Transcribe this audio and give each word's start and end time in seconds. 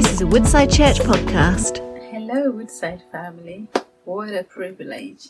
This 0.00 0.12
is 0.12 0.20
a 0.22 0.26
Woodside 0.26 0.70
Church 0.70 0.98
podcast. 1.00 1.76
Hello, 2.10 2.50
Woodside 2.50 3.02
family. 3.12 3.68
What 4.06 4.32
a 4.32 4.42
privilege 4.42 5.28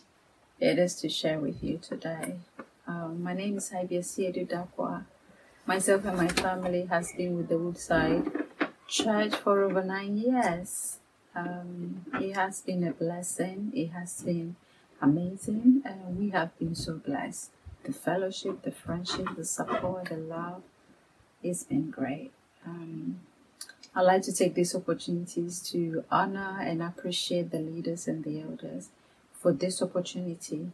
it 0.60 0.78
is 0.78 0.94
to 1.00 1.08
share 1.08 1.40
with 1.40 1.60
you 1.60 1.78
today. 1.78 2.36
Um, 2.86 3.20
my 3.20 3.34
name 3.34 3.56
is 3.56 3.70
Ibiasi 3.70 4.30
Edudakwa. 4.30 5.06
Myself 5.66 6.04
and 6.04 6.16
my 6.16 6.28
family 6.28 6.84
has 6.84 7.12
been 7.16 7.36
with 7.36 7.48
the 7.48 7.58
Woodside 7.58 8.30
Church 8.86 9.34
for 9.34 9.64
over 9.64 9.82
nine 9.82 10.16
years. 10.16 10.98
Um, 11.34 12.04
it 12.20 12.36
has 12.36 12.62
been 12.62 12.84
a 12.84 12.92
blessing. 12.92 13.72
It 13.74 13.88
has 13.88 14.22
been 14.22 14.54
amazing, 15.02 15.82
and 15.84 16.16
we 16.16 16.30
have 16.30 16.56
been 16.60 16.76
so 16.76 16.94
blessed. 16.94 17.50
The 17.82 17.92
fellowship, 17.92 18.62
the 18.62 18.70
friendship, 18.70 19.34
the 19.36 19.44
support, 19.44 20.10
the 20.10 20.16
love, 20.16 20.62
it's 21.42 21.64
been 21.64 21.90
great. 21.90 22.30
Um, 22.64 23.18
I'd 23.94 24.02
like 24.02 24.22
to 24.22 24.32
take 24.32 24.54
these 24.54 24.74
opportunities 24.74 25.60
to 25.70 26.04
honor 26.10 26.58
and 26.60 26.82
appreciate 26.82 27.50
the 27.50 27.58
leaders 27.58 28.06
and 28.06 28.22
the 28.22 28.40
elders 28.40 28.88
for 29.32 29.52
this 29.52 29.82
opportunity 29.82 30.70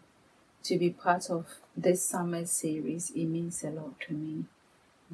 to 0.64 0.78
be 0.78 0.90
part 0.90 1.30
of 1.30 1.46
this 1.76 2.04
summer 2.04 2.44
series. 2.44 3.10
It 3.10 3.24
means 3.26 3.62
a 3.64 3.70
lot 3.70 4.00
to 4.08 4.12
me. 4.12 4.44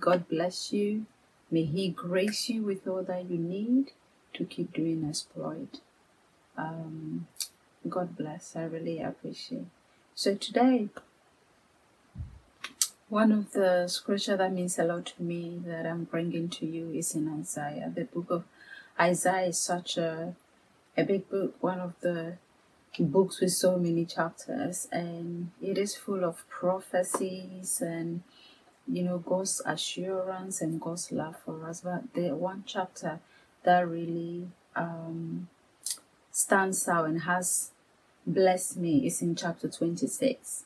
God 0.00 0.28
bless 0.28 0.72
you. 0.72 1.06
May 1.50 1.64
He 1.64 1.90
grace 1.90 2.48
you 2.48 2.62
with 2.62 2.88
all 2.88 3.02
that 3.04 3.30
you 3.30 3.38
need 3.38 3.92
to 4.34 4.44
keep 4.44 4.72
doing 4.72 5.06
exploit. 5.08 5.80
Um, 6.56 7.28
God 7.88 8.16
bless. 8.16 8.56
I 8.56 8.64
really 8.64 9.00
appreciate. 9.00 9.66
So 10.14 10.34
today, 10.34 10.88
one 13.12 13.30
of 13.30 13.52
the 13.52 13.86
scripture 13.88 14.38
that 14.38 14.50
means 14.50 14.78
a 14.78 14.84
lot 14.84 15.04
to 15.04 15.22
me 15.22 15.60
that 15.66 15.84
I'm 15.84 16.04
bringing 16.04 16.48
to 16.48 16.64
you 16.64 16.90
is 16.94 17.14
in 17.14 17.28
Isaiah. 17.28 17.92
The 17.94 18.04
book 18.04 18.30
of 18.30 18.44
Isaiah 18.98 19.48
is 19.48 19.58
such 19.58 19.98
a 19.98 20.34
a 20.96 21.04
big 21.04 21.28
book, 21.28 21.62
one 21.62 21.78
of 21.78 21.92
the 22.00 22.38
books 22.98 23.42
with 23.42 23.52
so 23.52 23.76
many 23.76 24.06
chapters, 24.06 24.88
and 24.90 25.50
it 25.60 25.76
is 25.76 25.94
full 25.94 26.24
of 26.24 26.48
prophecies 26.48 27.82
and 27.82 28.22
you 28.88 29.02
know 29.02 29.18
God's 29.18 29.60
assurance 29.66 30.62
and 30.62 30.80
God's 30.80 31.12
love 31.12 31.36
for 31.44 31.66
us. 31.68 31.82
But 31.82 32.14
the 32.14 32.30
one 32.34 32.64
chapter 32.66 33.20
that 33.62 33.86
really 33.86 34.48
um, 34.74 35.48
stands 36.30 36.88
out 36.88 37.10
and 37.10 37.22
has 37.24 37.72
blessed 38.26 38.78
me 38.78 39.06
is 39.06 39.20
in 39.20 39.36
chapter 39.36 39.68
26, 39.68 40.64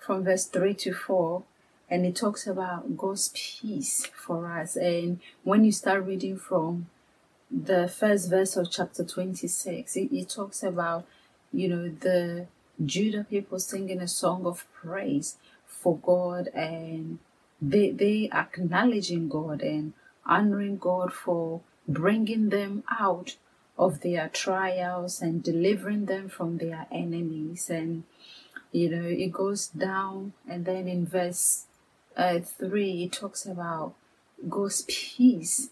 from 0.00 0.24
verse 0.24 0.46
3 0.46 0.74
to 0.74 0.92
4 0.92 1.44
and 1.88 2.04
it 2.04 2.16
talks 2.16 2.46
about 2.46 2.96
God's 2.96 3.30
peace 3.34 4.06
for 4.06 4.50
us. 4.50 4.76
And 4.76 5.20
when 5.44 5.64
you 5.64 5.72
start 5.72 6.04
reading 6.04 6.36
from 6.36 6.88
the 7.50 7.86
first 7.88 8.28
verse 8.28 8.56
of 8.56 8.70
chapter 8.70 9.04
26, 9.04 9.96
it, 9.96 10.12
it 10.12 10.28
talks 10.28 10.62
about, 10.62 11.06
you 11.52 11.68
know, 11.68 11.88
the 11.88 12.46
Judah 12.84 13.24
people 13.24 13.58
singing 13.60 14.00
a 14.00 14.08
song 14.08 14.46
of 14.46 14.66
praise 14.74 15.36
for 15.64 15.96
God 15.98 16.48
and 16.48 17.18
they, 17.62 17.90
they 17.90 18.28
acknowledging 18.32 19.28
God 19.28 19.62
and 19.62 19.92
honoring 20.26 20.78
God 20.78 21.12
for 21.12 21.60
bringing 21.86 22.48
them 22.48 22.82
out 22.90 23.36
of 23.78 24.00
their 24.00 24.28
trials 24.28 25.22
and 25.22 25.42
delivering 25.42 26.06
them 26.06 26.28
from 26.28 26.58
their 26.58 26.86
enemies. 26.90 27.70
And, 27.70 28.02
you 28.72 28.90
know, 28.90 29.06
it 29.06 29.32
goes 29.32 29.68
down 29.68 30.32
and 30.48 30.64
then 30.64 30.88
in 30.88 31.06
verse 31.06 31.65
uh, 32.16 32.40
3, 32.40 33.04
it 33.04 33.12
talks 33.12 33.46
about 33.46 33.94
God's 34.48 34.84
peace 34.88 35.70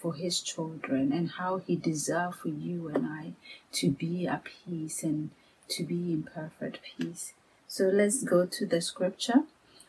for 0.00 0.14
his 0.14 0.40
children 0.40 1.12
and 1.12 1.32
how 1.32 1.58
he 1.58 1.76
deserves 1.76 2.38
for 2.38 2.48
you 2.48 2.88
and 2.88 3.06
I 3.06 3.32
to 3.72 3.90
be 3.90 4.26
at 4.26 4.44
peace 4.44 5.02
and 5.02 5.30
to 5.68 5.84
be 5.84 6.12
in 6.12 6.24
perfect 6.24 6.80
peace. 6.82 7.34
So 7.68 7.84
let's 7.84 8.22
go 8.24 8.46
to 8.46 8.66
the 8.66 8.80
scripture. 8.80 9.44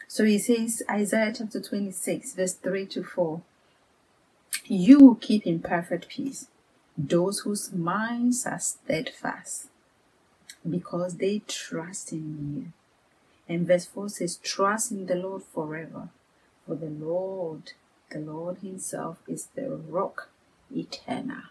So 0.08 0.26
he 0.26 0.40
says, 0.40 0.84
Isaiah 0.90 1.34
chapter 1.38 1.62
26, 1.62 2.34
verse 2.36 2.54
3 2.54 2.86
to 2.88 3.04
4. 3.04 3.42
You 4.66 5.00
will 5.00 5.16
keep 5.16 5.46
in 5.48 5.60
perfect 5.60 6.10
peace 6.10 6.48
those 6.98 7.40
whose 7.40 7.74
minds 7.74 8.46
are 8.46 8.60
steadfast 8.60 9.68
because 10.70 11.18
they 11.18 11.42
trust 11.48 12.12
in 12.12 12.56
you. 12.56 12.83
And 13.48 13.68
verse 13.68 13.86
4 13.86 14.10
says, 14.10 14.38
Trust 14.38 14.92
in 14.92 15.06
the 15.06 15.16
Lord 15.16 15.44
forever, 15.44 16.10
for 16.66 16.76
the 16.76 16.90
Lord, 16.90 17.74
the 18.10 18.20
Lord 18.20 18.60
Himself 18.60 19.18
is 19.28 19.48
the 19.56 19.70
rock 19.70 20.30
eternal. 20.76 21.44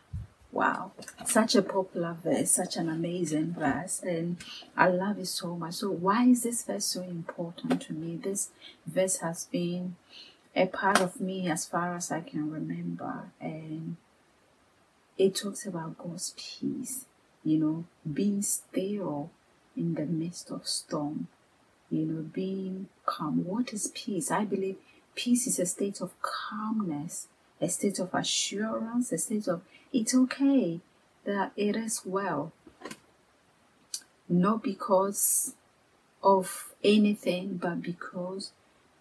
Wow, 0.50 0.92
such 1.24 1.54
a 1.54 1.62
popular 1.62 2.14
verse, 2.22 2.50
such 2.50 2.76
an 2.76 2.90
amazing 2.90 3.54
verse, 3.58 4.02
and 4.02 4.36
I 4.76 4.88
love 4.88 5.18
it 5.18 5.26
so 5.28 5.56
much. 5.56 5.74
So, 5.74 5.90
why 5.90 6.26
is 6.26 6.42
this 6.42 6.62
verse 6.62 6.84
so 6.84 7.02
important 7.02 7.80
to 7.82 7.94
me? 7.94 8.16
This 8.16 8.50
verse 8.86 9.18
has 9.18 9.46
been 9.46 9.96
a 10.54 10.66
part 10.66 11.00
of 11.00 11.22
me 11.22 11.50
as 11.50 11.64
far 11.64 11.96
as 11.96 12.12
I 12.12 12.20
can 12.20 12.50
remember, 12.50 13.30
and 13.40 13.96
it 15.16 15.36
talks 15.36 15.64
about 15.64 15.96
God's 15.96 16.34
peace, 16.36 17.06
you 17.42 17.58
know, 17.58 17.84
being 18.10 18.42
still 18.42 19.30
in 19.74 19.94
the 19.94 20.04
midst 20.04 20.50
of 20.50 20.68
storm 20.68 21.28
you 21.92 22.06
know, 22.06 22.22
being 22.22 22.88
calm. 23.04 23.44
What 23.44 23.72
is 23.72 23.92
peace? 23.94 24.30
I 24.30 24.44
believe 24.44 24.76
peace 25.14 25.46
is 25.46 25.58
a 25.58 25.66
state 25.66 26.00
of 26.00 26.10
calmness, 26.22 27.28
a 27.60 27.68
state 27.68 27.98
of 27.98 28.14
assurance, 28.14 29.12
a 29.12 29.18
state 29.18 29.46
of 29.46 29.60
it's 29.92 30.14
okay 30.14 30.80
that 31.24 31.52
it 31.54 31.76
is 31.76 32.00
well. 32.04 32.52
Not 34.28 34.62
because 34.62 35.54
of 36.22 36.72
anything, 36.82 37.58
but 37.58 37.82
because 37.82 38.52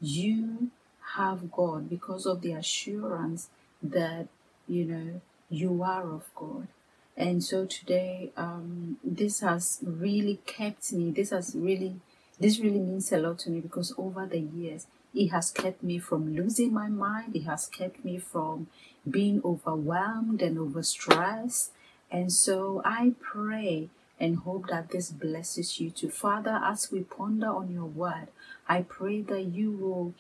you 0.02 0.70
have 1.16 1.52
God, 1.52 1.90
because 1.90 2.26
of 2.26 2.42
the 2.42 2.52
assurance 2.52 3.48
that, 3.82 4.28
you 4.68 4.84
know, 4.86 5.22
you 5.50 5.82
are 5.82 6.12
of 6.12 6.30
God. 6.36 6.68
And 7.16 7.44
so 7.44 7.66
today, 7.66 8.32
um, 8.36 8.98
this 9.04 9.42
has 9.42 9.80
really 9.82 10.40
kept 10.46 10.92
me, 10.92 11.12
this 11.12 11.30
has 11.30 11.56
really 11.56 11.96
this 12.42 12.60
really 12.60 12.80
means 12.80 13.12
a 13.12 13.18
lot 13.18 13.38
to 13.40 13.52
me 13.52 13.60
because 13.60 13.94
over 13.98 14.26
the 14.26 14.40
years, 14.40 14.88
it 15.14 15.28
has 15.28 15.52
kept 15.52 15.84
me 15.84 16.00
from 16.00 16.36
losing 16.36 16.74
my 16.74 16.88
mind. 16.90 17.36
It 17.36 17.44
has 17.44 17.68
kept 17.68 18.04
me 18.04 18.18
from 18.18 18.68
being 19.08 19.42
overwhelmed 19.46 20.42
and 20.42 20.58
overstressed. 20.58 21.70
And 22.10 22.32
so 22.32 22.82
I 22.84 23.14
pray 23.22 23.90
and 24.20 24.40
hope 24.40 24.70
that 24.70 24.90
this 24.90 25.12
blesses 25.12 25.80
you 25.80 25.92
too. 25.92 26.10
Father, 26.10 26.60
as 26.64 26.92
we 26.92 27.02
ponder 27.02 27.50
on 27.50 27.72
your 27.72 27.86
word, 27.86 28.30
I 28.68 28.84
pray 28.84 29.22
that 29.22 29.44
you 29.44 29.72
will 29.72 30.14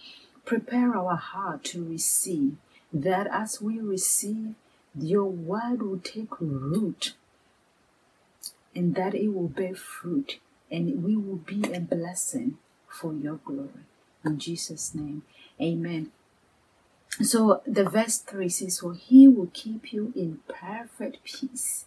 prepare 0.46 0.96
our 0.96 1.16
heart 1.16 1.64
to 1.66 1.84
receive, 1.84 2.58
that 2.94 3.28
as 3.28 3.62
we 3.62 3.80
receive, 3.80 4.56
your 4.96 5.26
word 5.26 5.82
will 5.82 6.00
take 6.00 6.40
root 6.40 7.14
and 8.76 8.96
that 8.96 9.16
it 9.16 9.30
will 9.30 9.48
bear 9.48 9.74
fruit 9.76 10.40
and 10.72 11.04
we 11.04 11.16
will 11.16 11.38
be 11.38 11.64
a 11.74 11.80
blessing 11.80 12.58
for 12.88 13.14
your 13.14 13.36
glory. 13.36 13.86
In 14.24 14.40
Jesus' 14.40 14.96
name, 14.96 15.24
amen. 15.59 16.12
So 17.22 17.62
the 17.68 17.84
verse 17.84 18.20
3 18.20 18.50
says, 18.50 18.80
For 18.80 18.94
he 18.94 19.28
will 19.28 19.50
keep 19.54 19.92
you 19.92 20.14
in 20.16 20.40
perfect 20.48 21.24
peace. 21.24 21.86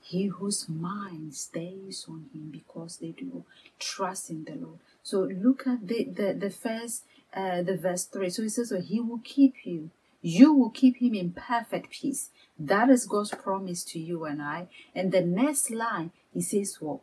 He 0.00 0.26
whose 0.26 0.68
mind 0.68 1.34
stays 1.34 2.06
on 2.08 2.26
him 2.32 2.50
because 2.52 2.98
they 2.98 3.08
do 3.08 3.44
trust 3.80 4.30
in 4.30 4.44
the 4.44 4.54
Lord. 4.54 4.78
So 5.02 5.22
look 5.22 5.66
at 5.66 5.88
the, 5.88 6.04
the, 6.04 6.32
the 6.34 6.50
first, 6.50 7.04
uh, 7.34 7.62
the 7.62 7.76
verse 7.76 8.04
3. 8.04 8.30
So 8.30 8.42
it 8.42 8.50
says, 8.50 8.68
So 8.68 8.80
he 8.80 9.00
will 9.00 9.20
keep 9.24 9.54
you. 9.64 9.90
You 10.22 10.52
will 10.52 10.70
keep 10.70 10.98
him 10.98 11.14
in 11.14 11.32
perfect 11.32 11.90
peace. 11.90 12.30
That 12.58 12.88
is 12.88 13.06
God's 13.06 13.32
promise 13.32 13.84
to 13.84 13.98
you 13.98 14.24
and 14.24 14.40
I. 14.40 14.68
And 14.94 15.12
the 15.12 15.20
next 15.20 15.70
line, 15.70 16.12
he 16.32 16.40
says, 16.40 16.78
Well, 16.80 17.02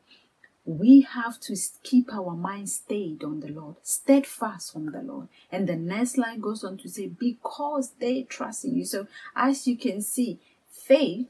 we 0.65 1.01
have 1.01 1.39
to 1.42 1.57
keep 1.83 2.13
our 2.13 2.31
mind 2.31 2.69
stayed 2.69 3.24
on 3.24 3.42
the 3.42 3.50
Lord, 3.50 3.75
steadfast 3.83 4.75
on 4.75 4.88
the 4.88 5.01
Lord. 5.01 5.27
And 5.51 5.68
the 5.68 5.75
next 5.75 6.18
line 6.18 6.39
goes 6.39 6.63
on 6.63 6.77
to 6.77 6.89
say, 6.89 7.07
because 7.07 7.92
they 8.00 8.24
trust 8.24 8.63
in 8.63 8.75
you. 8.75 8.86
So, 8.86 9.07
as 9.36 9.68
you 9.68 9.77
can 9.77 10.01
see, 10.01 10.39
faith 10.69 11.27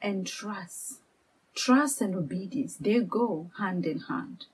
and 0.00 0.26
trust, 0.26 1.00
trust 1.54 2.00
and 2.00 2.14
obedience, 2.14 2.76
they 2.76 3.00
go 3.00 3.50
hand 3.58 3.84
in 3.86 4.00
hand. 4.00 4.46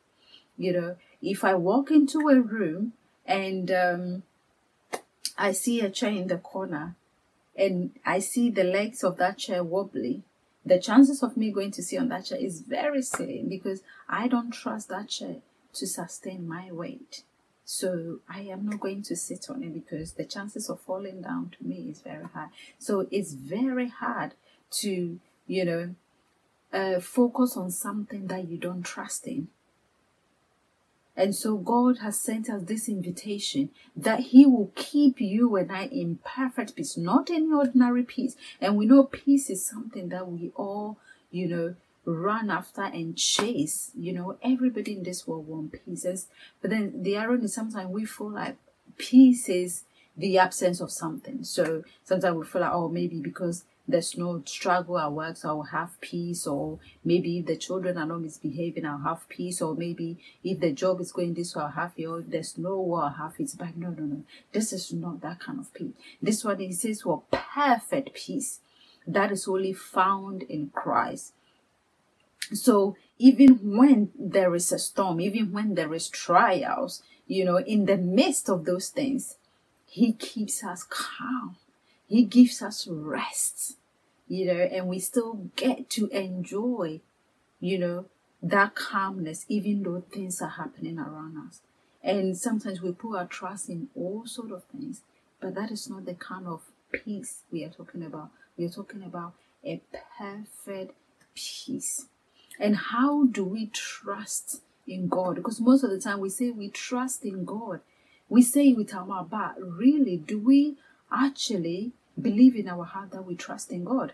You 0.57 0.73
know, 0.73 0.97
if 1.21 1.45
I 1.45 1.55
walk 1.55 1.91
into 1.91 2.29
a 2.29 2.41
room 2.41 2.95
and 3.27 3.71
um, 3.71 4.23
I 5.37 5.53
see 5.53 5.81
a 5.81 5.91
chair 5.91 6.11
in 6.11 6.29
the 6.29 6.39
corner 6.39 6.97
and 7.57 7.91
I 8.05 8.21
see 8.21 8.51
the 8.51 8.65
legs 8.65 9.05
of 9.05 9.19
that 9.19 9.39
chair 9.39 9.63
wobbly, 9.63 10.23
the 10.65 10.79
chances 10.79 11.23
of 11.23 11.37
me 11.37 11.51
going 11.51 11.71
to 11.73 11.83
see 11.83 11.99
on 11.99 12.09
that 12.09 12.27
chair 12.27 12.39
is 12.39 12.61
very 12.61 13.03
slim 13.03 13.49
because 13.49 13.83
I 14.09 14.29
don't 14.29 14.51
trust 14.51 14.89
that 14.89 15.09
chair 15.09 15.37
to 15.75 15.87
sustain 15.87 16.49
my 16.49 16.73
weight. 16.73 17.23
So 17.65 18.21
I 18.29 18.41
am 18.43 18.67
not 18.67 18.81
going 18.81 19.03
to 19.05 19.17
sit 19.17 19.49
on 19.49 19.63
it 19.63 19.73
because 19.73 20.13
the 20.13 20.25
chances 20.25 20.69
of 20.69 20.81
falling 20.81 21.23
down 21.23 21.53
to 21.59 21.67
me 21.67 21.89
is 21.91 22.01
very 22.01 22.25
high. 22.25 22.49
So 22.79 23.07
it's 23.11 23.33
very 23.33 23.89
hard 23.89 24.35
to, 24.83 25.19
you 25.47 25.65
know, 25.65 25.95
uh, 26.73 27.01
focus 27.01 27.57
on 27.57 27.71
something 27.71 28.27
that 28.27 28.49
you 28.49 28.59
don't 28.59 28.83
trust 28.83 29.27
in. 29.27 29.49
And 31.17 31.35
so 31.35 31.57
God 31.57 31.99
has 31.99 32.19
sent 32.21 32.51
us 32.51 32.63
this 32.63 32.89
invitation 32.89 33.71
that 33.97 34.21
He 34.21 34.47
will 34.47 34.73
keep 34.75 35.21
you 35.21 35.55
and 35.57 35.71
I 35.71 35.85
in 35.85 36.19
perfect 36.25 36.75
peace, 36.75 36.97
not 36.97 37.31
any 37.31 37.53
ordinary 37.53 38.03
peace. 38.03 38.37
And 38.61 38.77
we 38.77 38.87
know 38.87 39.05
peace 39.05 39.49
is 39.49 39.67
something 39.67 40.09
that 40.09 40.29
we 40.29 40.51
all, 40.57 40.99
you 41.31 41.49
know, 41.49 41.75
run 42.05 42.51
after 42.51 42.83
and 42.83 43.17
chase. 43.17 43.93
You 43.95 44.13
know, 44.13 44.39
everybody 44.43 44.95
in 44.95 45.05
this 45.05 45.27
world 45.27 45.47
wants 45.47 45.79
peace. 45.85 46.27
But 46.61 46.71
then 46.71 47.03
the 47.03 47.17
irony 47.17 47.45
is 47.45 47.55
sometimes 47.55 47.91
we 47.91 48.05
feel 48.05 48.31
like 48.31 48.57
peace 48.99 49.49
is 49.49 49.85
the 50.17 50.39
absence 50.39 50.81
of 50.81 50.91
something. 50.91 51.45
So 51.45 51.85
sometimes 52.05 52.37
we 52.37 52.45
feel 52.45 52.63
like, 52.63 52.73
oh, 52.73 52.89
maybe 52.89 53.21
because 53.21 53.65
there's 53.87 54.17
no 54.17 54.43
struggle 54.47 54.99
at 54.99 55.13
work, 55.13 55.37
so 55.37 55.49
I'll 55.49 55.63
have 55.63 56.01
peace. 56.01 56.47
Or 56.47 56.79
maybe 57.05 57.39
if 57.39 57.47
the 57.47 57.57
children 57.57 57.99
are 57.99 58.07
not 58.07 58.23
misbehaving, 58.23 58.87
I'll 58.87 58.99
have 58.99 59.29
peace. 59.29 59.61
Or 59.61 59.75
maybe 59.75 60.19
if 60.43 60.61
the 60.61 60.73
job 60.73 61.01
is 61.01 61.13
going 61.13 61.35
this 61.35 61.55
way, 61.55 61.63
I'll 61.63 61.69
have 61.71 61.93
it. 61.97 62.31
There's 62.31 62.57
no 62.57 62.81
war, 62.81 63.05
I'll 63.05 63.11
have 63.11 63.35
it. 63.39 63.55
But 63.59 63.77
no, 63.77 63.91
no, 63.91 64.05
no. 64.05 64.23
This 64.53 64.73
is 64.73 64.93
not 64.93 65.21
that 65.21 65.41
kind 65.41 65.61
of 65.61 65.73
peace. 65.75 65.93
This 66.23 66.45
one, 66.45 66.61
he 66.61 66.73
says, 66.73 67.05
well, 67.05 67.25
perfect 67.31 68.15
peace 68.15 68.61
that 69.07 69.31
is 69.31 69.47
only 69.47 69.73
found 69.73 70.43
in 70.43 70.71
Christ. 70.71 71.35
So 72.53 72.97
even 73.19 73.77
when 73.77 74.11
there 74.19 74.55
is 74.55 74.73
a 74.73 74.79
storm, 74.79 75.21
even 75.21 75.53
when 75.53 75.75
there 75.75 75.93
is 75.95 76.09
trials, 76.09 77.03
you 77.27 77.45
know, 77.45 77.59
in 77.59 77.87
the 77.87 77.97
midst 77.97 78.49
of 78.49 78.65
those 78.65 78.89
things, 78.89 79.37
he 79.87 80.13
keeps 80.13 80.65
us 80.65 80.85
calm 80.89 81.57
he 82.07 82.25
gives 82.25 82.63
us 82.63 82.87
rest, 82.89 83.77
you 84.29 84.47
know, 84.47 84.61
and 84.61 84.89
we 84.89 84.99
still 84.99 85.51
get 85.57 85.91
to 85.91 86.09
enjoy, 86.09 87.01
you 87.61 87.79
know, 87.79 88.07
that 88.43 88.75
calmness, 88.75 89.47
even 89.49 89.83
though 89.83 90.05
things 90.13 90.43
are 90.43 90.51
happening 90.51 90.99
around 90.99 91.37
us. 91.49 91.61
And 92.03 92.37
sometimes 92.37 92.83
we 92.83 92.93
put 92.93 93.17
our 93.17 93.27
trust 93.27 93.71
in 93.71 93.89
all 93.97 94.27
sort 94.27 94.53
of 94.53 94.65
things, 94.65 95.01
but 95.41 95.55
that 95.55 95.71
is 95.71 95.89
not 95.89 96.05
the 96.05 96.15
kind 96.15 96.47
of 96.47 96.63
peace 96.93 97.41
we 97.51 97.65
are 97.65 97.71
talking 97.71 98.05
about. 98.05 98.31
We 98.59 98.67
are 98.67 98.71
talking 98.71 99.03
about 99.03 99.33
a 99.65 99.81
perfect 100.19 100.95
peace. 101.35 102.07
And 102.61 102.77
how 102.77 103.25
do 103.25 103.45
we 103.45 103.67
trust 103.67 104.61
in 104.87 105.09
God? 105.09 105.37
Because 105.37 105.61
most 105.61 105.83
of 105.83 105.91
the 105.91 105.99
time 105.99 106.21
we 106.21 106.29
say 106.29 106.51
we 106.51 106.69
trust 106.69 107.25
in 107.25 107.45
God. 107.45 107.81
We 108.29 108.43
say 108.43 108.69
it 108.69 108.77
with 108.77 108.95
our 108.95 109.05
mouth, 109.05 109.29
but 109.31 109.55
really, 109.59 110.17
do 110.17 110.39
we 110.39 110.77
actually 111.15 111.93
believe 112.21 112.57
in 112.57 112.69
our 112.69 112.85
heart 112.85 113.11
that 113.13 113.27
we 113.27 113.35
trust 113.35 113.71
in 113.71 113.85
God? 113.85 114.13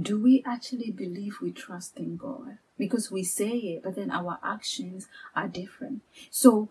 Do 0.00 0.18
we 0.18 0.42
actually 0.46 0.90
believe 0.90 1.38
we 1.42 1.52
trust 1.52 1.98
in 1.98 2.16
God? 2.16 2.58
Because 2.78 3.10
we 3.10 3.22
say 3.22 3.50
it, 3.50 3.82
but 3.82 3.96
then 3.96 4.10
our 4.10 4.38
actions 4.42 5.08
are 5.36 5.48
different. 5.48 6.02
So 6.30 6.70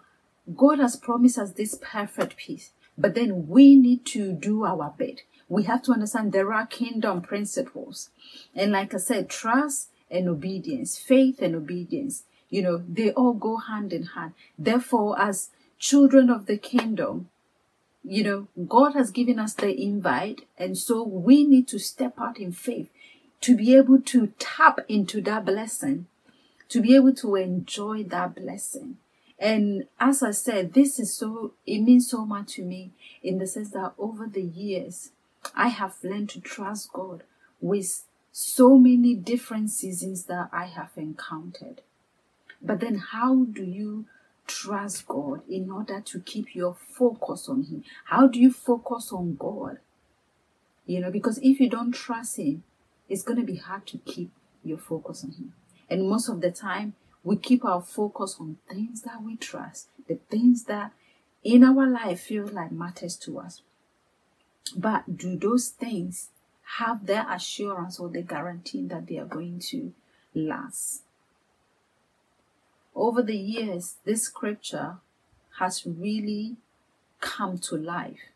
God 0.56 0.80
has 0.80 0.96
promised 0.96 1.38
us 1.38 1.52
this 1.52 1.78
perfect 1.80 2.36
peace, 2.36 2.72
but 2.98 3.14
then 3.14 3.48
we 3.48 3.76
need 3.76 4.06
to 4.08 4.32
do 4.32 4.66
our 4.66 4.94
bit. 4.98 5.22
We 5.48 5.64
have 5.64 5.84
to 5.84 5.92
understand 5.92 6.32
there 6.32 6.54
are 6.54 6.66
kingdom 6.66 7.22
principles. 7.22 8.10
And 8.56 8.72
like 8.72 8.94
I 8.94 8.98
said, 8.98 9.30
trust 9.30 9.90
and 10.10 10.28
obedience, 10.28 10.98
faith 10.98 11.42
and 11.42 11.56
obedience, 11.56 12.24
you 12.50 12.62
know, 12.62 12.84
they 12.88 13.12
all 13.12 13.34
go 13.34 13.58
hand 13.58 13.94
in 13.94 14.04
hand. 14.08 14.34
Therefore, 14.58 15.20
as 15.20 15.50
children 15.78 16.30
of 16.30 16.46
the 16.46 16.58
kingdom, 16.58 17.30
you 18.04 18.24
know, 18.24 18.48
God 18.68 18.94
has 18.94 19.12
given 19.12 19.40
us 19.40 19.54
the 19.54 19.80
invite, 19.80 20.48
and 20.58 20.78
so 20.78 21.04
we 21.04 21.44
need 21.46 21.68
to 21.70 21.80
step 21.80 22.14
out 22.20 22.40
in 22.40 22.52
faith 22.52 22.90
to 23.42 23.56
be 23.56 23.76
able 23.76 24.02
to 24.02 24.34
tap 24.40 24.80
into 24.88 25.22
that 25.22 25.46
blessing, 25.46 26.08
to 26.70 26.82
be 26.82 26.96
able 26.96 27.14
to 27.16 27.36
enjoy 27.36 28.04
that 28.04 28.36
blessing. 28.36 28.98
And 29.38 29.88
as 30.00 30.22
I 30.22 30.32
said, 30.32 30.74
this 30.74 31.00
is 31.00 31.14
so, 31.16 31.54
it 31.66 31.80
means 31.80 32.10
so 32.10 32.26
much 32.26 32.54
to 32.54 32.64
me 32.64 32.92
in 33.24 33.40
the 33.40 33.48
sense 33.48 33.72
that 33.72 33.94
over 33.98 34.28
the 34.28 34.44
years, 34.44 35.12
I 35.56 35.70
have 35.70 35.96
learned 36.04 36.30
to 36.30 36.40
trust 36.40 36.94
God 36.94 37.24
with 37.60 38.04
so 38.32 38.78
many 38.78 39.16
different 39.16 39.72
seasons 39.72 40.26
that 40.26 40.50
I 40.52 40.66
have 40.66 40.92
encountered. 40.96 41.82
But 42.62 42.80
then, 42.80 42.96
how 42.96 43.46
do 43.46 43.64
you 43.64 44.06
trust 44.52 45.08
God 45.08 45.42
in 45.50 45.72
order 45.72 46.02
to 46.02 46.20
keep 46.20 46.54
your 46.54 46.76
focus 46.76 47.48
on 47.48 47.64
Him? 47.64 47.84
How 48.06 48.28
do 48.28 48.40
you 48.40 48.52
focus 48.52 49.12
on 49.12 49.36
God? 49.36 49.78
You 50.86 51.00
know, 51.00 51.12
because 51.12 51.40
if 51.42 51.60
you 51.60 51.70
don't 51.70 51.94
trust 51.94 52.38
Him, 52.38 52.64
it's 53.08 53.24
going 53.24 53.40
to 53.40 53.46
be 53.46 53.56
hard 53.56 53.88
to 53.88 53.98
keep 54.00 54.32
your 54.64 54.78
focus 54.78 55.24
on 55.24 55.32
Him. 55.32 55.54
And 55.90 56.10
most 56.10 56.30
of 56.30 56.42
the 56.42 56.52
time, 56.52 56.94
we 57.24 57.38
keep 57.38 57.64
our 57.64 57.82
focus 57.82 58.38
on 58.40 58.58
things 58.70 59.04
that 59.04 59.22
we 59.24 59.38
trust, 59.38 59.88
the 60.08 60.16
things 60.30 60.66
that 60.66 60.92
in 61.44 61.64
our 61.64 61.88
life 61.88 62.22
feel 62.22 62.48
like 62.48 62.72
matters 62.72 63.16
to 63.18 63.40
us. 63.40 63.62
But 64.76 65.18
do 65.18 65.38
those 65.38 65.70
things 65.70 66.30
have 66.78 67.06
the 67.06 67.30
assurance 67.32 68.00
or 68.00 68.10
the 68.10 68.22
guarantee 68.22 68.86
that 68.88 69.08
they 69.08 69.18
are 69.18 69.26
going 69.26 69.60
to 69.72 69.94
last? 70.34 71.04
Over 72.96 73.22
the 73.22 73.38
years, 73.38 73.96
this 74.06 74.24
scripture 74.24 74.98
has 75.60 75.86
really 75.86 76.58
come 77.20 77.58
to 77.60 77.76
life. 77.76 78.30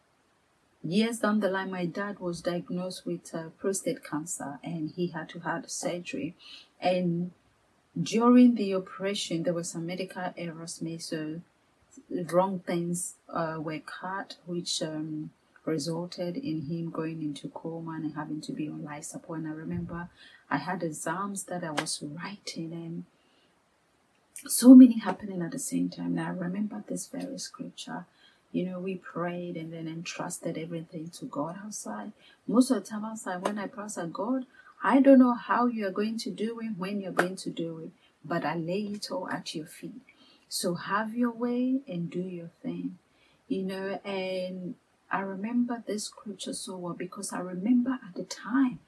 Years 0.83 1.19
down 1.19 1.39
the 1.39 1.49
line, 1.49 1.71
my 1.71 1.85
dad 1.85 2.19
was 2.19 2.41
diagnosed 2.41 3.05
with 3.05 3.33
uh, 3.33 3.49
prostate 3.57 4.03
cancer 4.03 4.59
and 4.63 4.91
he 4.95 5.07
had 5.07 5.27
to 5.29 5.39
have 5.39 5.69
surgery. 5.69 6.35
And 6.79 7.31
during 8.01 8.55
the 8.55 8.75
operation, 8.75 9.43
there 9.43 9.53
were 9.53 9.63
some 9.63 9.87
medical 9.87 10.33
errors 10.37 10.81
made, 10.81 11.01
so 11.01 11.41
wrong 12.31 12.59
things 12.59 13.15
uh, 13.29 13.57
were 13.59 13.79
cut, 13.79 14.35
which 14.45 14.81
um, 14.83 15.31
resulted 15.65 16.37
in 16.37 16.63
him 16.63 16.91
going 16.91 17.21
into 17.21 17.47
coma 17.49 17.91
and 17.91 18.13
having 18.13 18.41
to 18.41 18.51
be 18.51 18.69
on 18.69 18.83
life 18.83 19.05
support. 19.05 19.39
And 19.39 19.47
I 19.47 19.51
remember 19.51 20.09
I 20.49 20.57
had 20.57 20.83
exams 20.83 21.43
that 21.45 21.63
I 21.63 21.71
was 21.71 22.03
writing 22.03 22.73
and 22.73 23.05
so 24.47 24.75
many 24.75 24.99
happening 24.99 25.41
at 25.41 25.51
the 25.51 25.59
same 25.59 25.89
time. 25.89 26.15
Now 26.15 26.27
I 26.27 26.29
remember 26.29 26.83
this 26.87 27.07
very 27.07 27.39
scripture. 27.39 28.05
You 28.51 28.65
know, 28.65 28.79
we 28.79 28.95
prayed 28.95 29.57
and 29.57 29.73
then 29.73 29.87
entrusted 29.87 30.57
everything 30.57 31.09
to 31.19 31.25
God 31.25 31.57
outside. 31.63 32.11
Most 32.47 32.71
of 32.71 32.83
the 32.83 32.89
time 32.89 33.05
outside, 33.05 33.41
when 33.41 33.57
I 33.57 33.67
pray, 33.67 33.85
I 33.97 34.05
God, 34.05 34.45
I 34.83 35.01
don't 35.01 35.19
know 35.19 35.33
how 35.33 35.65
you 35.65 35.87
are 35.87 35.91
going 35.91 36.17
to 36.19 36.31
do 36.31 36.59
it, 36.59 36.77
when 36.77 37.01
you're 37.01 37.11
going 37.11 37.35
to 37.37 37.49
do 37.49 37.79
it, 37.79 37.89
but 38.23 38.45
I 38.45 38.55
lay 38.55 38.81
it 38.81 39.11
all 39.11 39.29
at 39.29 39.55
your 39.55 39.65
feet. 39.65 40.01
So 40.47 40.75
have 40.75 41.15
your 41.15 41.31
way 41.31 41.81
and 41.87 42.09
do 42.09 42.21
your 42.21 42.51
thing. 42.61 42.97
You 43.47 43.63
know, 43.63 43.99
and 44.05 44.75
I 45.11 45.21
remember 45.21 45.83
this 45.85 46.05
scripture 46.05 46.53
so 46.53 46.77
well 46.77 46.93
because 46.93 47.33
I 47.33 47.39
remember 47.39 47.99
at 48.07 48.15
the 48.15 48.23
time 48.23 48.79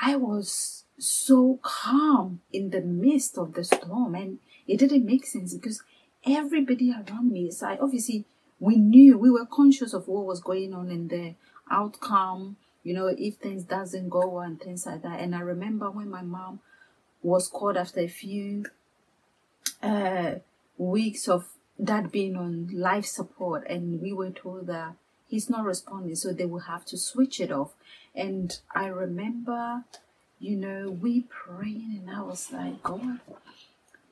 I 0.00 0.16
was 0.16 0.84
so 0.98 1.58
calm 1.62 2.40
in 2.52 2.70
the 2.70 2.80
midst 2.80 3.38
of 3.38 3.54
the 3.54 3.64
storm 3.64 4.14
and 4.14 4.38
it 4.66 4.78
didn't 4.78 5.04
make 5.04 5.26
sense 5.26 5.54
because 5.54 5.82
everybody 6.26 6.92
around 6.92 7.30
me 7.30 7.50
like 7.60 7.80
obviously 7.80 8.24
we 8.60 8.76
knew 8.76 9.18
we 9.18 9.30
were 9.30 9.44
conscious 9.44 9.92
of 9.92 10.08
what 10.08 10.24
was 10.24 10.40
going 10.40 10.72
on 10.72 10.90
in 10.90 11.08
the 11.08 11.34
outcome 11.70 12.56
you 12.82 12.94
know 12.94 13.06
if 13.18 13.34
things 13.36 13.64
doesn't 13.64 14.08
go 14.08 14.26
well 14.26 14.44
and 14.44 14.60
things 14.60 14.86
like 14.86 15.02
that. 15.02 15.20
And 15.20 15.34
i 15.34 15.40
remember 15.40 15.90
when 15.90 16.08
my 16.08 16.22
mom 16.22 16.60
was 17.22 17.48
called 17.48 17.76
after 17.76 18.00
a 18.00 18.08
few 18.08 18.66
uh, 19.82 20.34
weeks 20.78 21.28
of 21.28 21.48
that 21.78 22.12
being 22.12 22.36
on 22.36 22.68
life 22.72 23.06
support 23.06 23.66
and 23.68 24.00
we 24.00 24.12
were 24.12 24.30
told 24.30 24.66
that 24.68 24.94
he's 25.28 25.50
not 25.50 25.64
responding 25.64 26.14
so 26.14 26.32
they 26.32 26.46
will 26.46 26.60
have 26.60 26.84
to 26.86 26.96
switch 26.96 27.40
it 27.40 27.52
off. 27.52 27.74
And 28.14 28.58
i 28.74 28.86
remember 28.86 29.84
you 30.38 30.56
know 30.56 30.90
we 30.90 31.22
praying 31.22 32.00
and 32.00 32.10
i 32.10 32.20
was 32.20 32.52
like 32.52 32.82
god 32.82 33.20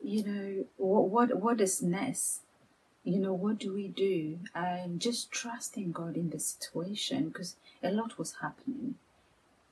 you 0.02 0.24
know 0.24 0.64
what 0.76 1.08
what 1.08 1.40
what 1.40 1.60
is 1.60 1.82
next? 1.82 2.40
You 3.04 3.18
know 3.18 3.32
what 3.32 3.58
do 3.58 3.72
we 3.72 3.88
do? 3.88 4.38
And 4.54 5.00
just 5.00 5.30
trusting 5.32 5.92
god 5.92 6.16
in 6.16 6.30
the 6.30 6.40
situation 6.40 7.28
because 7.28 7.56
a 7.82 7.90
lot 7.90 8.18
was 8.18 8.36
happening. 8.40 8.96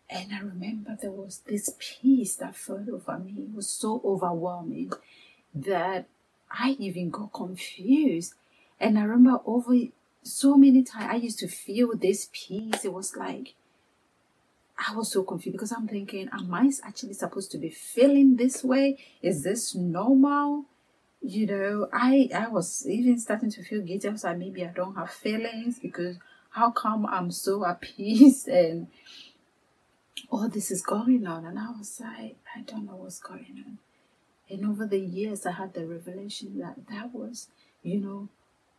And 0.08 0.32
i 0.32 0.38
remember 0.40 0.96
there 1.00 1.10
was 1.10 1.40
this 1.46 1.74
peace 1.78 2.36
that 2.36 2.56
fell 2.56 2.84
over 2.92 3.18
me. 3.18 3.34
It 3.38 3.54
was 3.54 3.68
so 3.68 4.00
overwhelming 4.04 4.92
that 5.54 6.06
i 6.50 6.76
even 6.78 7.10
got 7.10 7.32
confused. 7.32 8.34
And 8.78 8.98
i 8.98 9.02
remember 9.02 9.40
over 9.46 9.74
so 10.22 10.56
many 10.56 10.82
times 10.82 11.06
i 11.10 11.16
used 11.16 11.38
to 11.38 11.48
feel 11.48 11.94
this 11.96 12.28
peace 12.32 12.84
it 12.84 12.92
was 12.92 13.16
like 13.16 13.54
I 14.82 14.94
was 14.94 15.12
so 15.12 15.24
confused 15.24 15.52
because 15.52 15.72
I'm 15.72 15.86
thinking, 15.86 16.30
am 16.32 16.54
I 16.54 16.70
actually 16.82 17.12
supposed 17.12 17.50
to 17.50 17.58
be 17.58 17.68
feeling 17.68 18.36
this 18.36 18.64
way? 18.64 18.96
Is 19.20 19.44
this 19.44 19.74
normal? 19.74 20.64
you 21.22 21.46
know, 21.46 21.88
I 21.92 22.30
I 22.34 22.48
was 22.48 22.86
even 22.88 23.18
starting 23.18 23.50
to 23.50 23.62
feel 23.62 23.82
guilty. 23.82 24.08
I 24.08 24.12
was 24.12 24.24
like, 24.24 24.38
maybe 24.38 24.64
I 24.64 24.68
don't 24.68 24.94
have 24.96 25.10
feelings 25.10 25.78
because 25.78 26.16
how 26.50 26.70
come 26.70 27.06
I'm 27.06 27.30
so 27.30 27.64
at 27.64 27.80
peace 27.80 28.46
and 28.48 28.88
all 30.30 30.48
this 30.48 30.70
is 30.70 30.82
going 30.82 31.26
on? 31.26 31.44
And 31.44 31.58
I 31.58 31.70
was 31.70 32.00
like, 32.00 32.36
I 32.56 32.62
don't 32.62 32.86
know 32.86 32.96
what's 32.96 33.20
going 33.20 33.64
on. 33.66 33.78
And 34.48 34.66
over 34.66 34.86
the 34.86 34.98
years, 34.98 35.46
I 35.46 35.52
had 35.52 35.74
the 35.74 35.86
revelation 35.86 36.58
that 36.58 36.88
that 36.88 37.14
was, 37.14 37.48
you 37.82 38.00
know, 38.00 38.28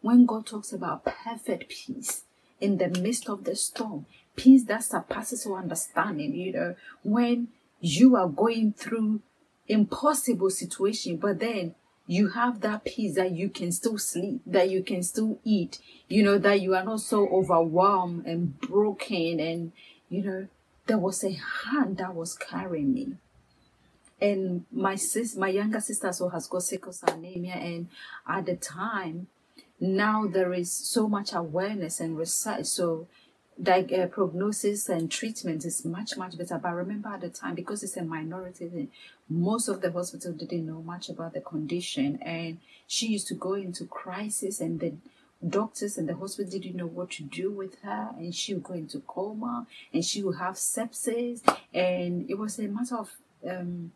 when 0.02 0.26
God 0.26 0.46
talks 0.46 0.74
about 0.74 1.06
perfect 1.06 1.70
peace 1.70 2.24
in 2.60 2.78
the 2.78 2.90
midst 2.90 3.30
of 3.30 3.44
the 3.44 3.56
storm, 3.56 4.06
peace 4.36 4.64
that 4.66 4.84
surpasses 4.84 5.46
all 5.46 5.56
understanding, 5.56 6.34
you 6.36 6.54
know, 6.54 6.76
when 7.04 7.50
you 7.80 8.16
are 8.16 8.28
going 8.28 8.74
through 8.74 9.22
impossible 9.68 10.50
situation, 10.50 11.18
but 11.18 11.40
then 11.40 11.76
you 12.08 12.30
have 12.30 12.62
that 12.62 12.84
peace 12.84 13.16
that 13.16 13.32
you 13.32 13.50
can 13.50 13.72
still 13.72 13.98
sleep, 13.98 14.42
that 14.46 14.70
you 14.70 14.84
can 14.84 15.02
still 15.04 15.40
eat, 15.44 15.80
you 16.08 16.24
know, 16.24 16.38
that 16.38 16.62
you 16.62 16.76
are 16.76 16.84
not 16.84 17.00
so 17.00 17.28
overwhelmed 17.30 18.26
and 18.26 18.60
broken. 18.60 19.40
And, 19.40 19.72
you 20.10 20.24
know, 20.24 20.48
there 20.88 20.98
was 20.98 21.24
a 21.24 21.32
hand 21.32 21.98
that 21.98 22.14
was 22.14 22.36
carrying 22.36 22.94
me. 22.94 23.14
And 24.20 24.66
my 24.72 24.96
sis, 24.96 25.36
my 25.36 25.48
younger 25.50 25.80
sister 25.80 26.08
also 26.08 26.30
has 26.30 26.48
got 26.48 26.64
sickle 26.64 26.92
cell 26.92 27.16
anemia. 27.16 27.54
And 27.54 27.88
at 28.28 28.46
the 28.46 28.56
time, 28.56 29.28
now 29.82 30.28
there 30.28 30.54
is 30.54 30.72
so 30.72 31.10
much 31.10 31.34
awareness 31.34 32.00
and 32.00 32.18
research. 32.18 32.66
So 32.68 33.08
like 33.58 33.92
uh, 33.92 34.08
prognosis 34.08 34.88
and 34.88 35.12
treatment 35.12 35.66
is 35.66 35.84
much 35.84 36.16
much 36.16 36.38
better. 36.38 36.58
But 36.58 36.74
remember 36.74 37.10
at 37.10 37.22
the 37.22 37.30
time 37.30 37.56
because 37.56 37.84
it's 37.84 37.98
a 37.98 38.04
minority 38.04 38.90
most 39.30 39.70
of 39.70 39.82
the 39.82 39.92
hospital 39.92 40.34
didn't 40.34 40.68
know 40.68 40.82
much 40.82 41.10
about 41.10 41.34
the 41.34 41.42
condition. 41.42 42.20
And 42.22 42.60
she 42.86 43.08
used 43.08 43.28
to 43.28 43.34
go 43.34 43.54
into 43.54 43.86
crisis 43.86 44.60
and 44.60 44.80
the 44.80 44.94
doctors 45.48 45.98
and 45.98 46.08
the 46.08 46.16
hospital 46.16 46.52
didn't 46.52 46.76
know 46.76 46.86
what 46.86 47.12
to 47.12 47.24
do 47.24 47.50
with 47.50 47.80
her. 47.82 48.10
And 48.18 48.36
she 48.36 48.54
would 48.54 48.64
go 48.64 48.74
into 48.74 49.00
coma 49.00 49.66
and 49.94 50.04
she 50.04 50.22
would 50.22 50.38
have 50.38 50.56
sepsis. 50.56 51.42
And 51.74 52.30
it 52.30 52.38
was 52.38 52.60
a 52.60 52.68
matter 52.68 52.98
of 52.98 53.12
um, 53.50 53.94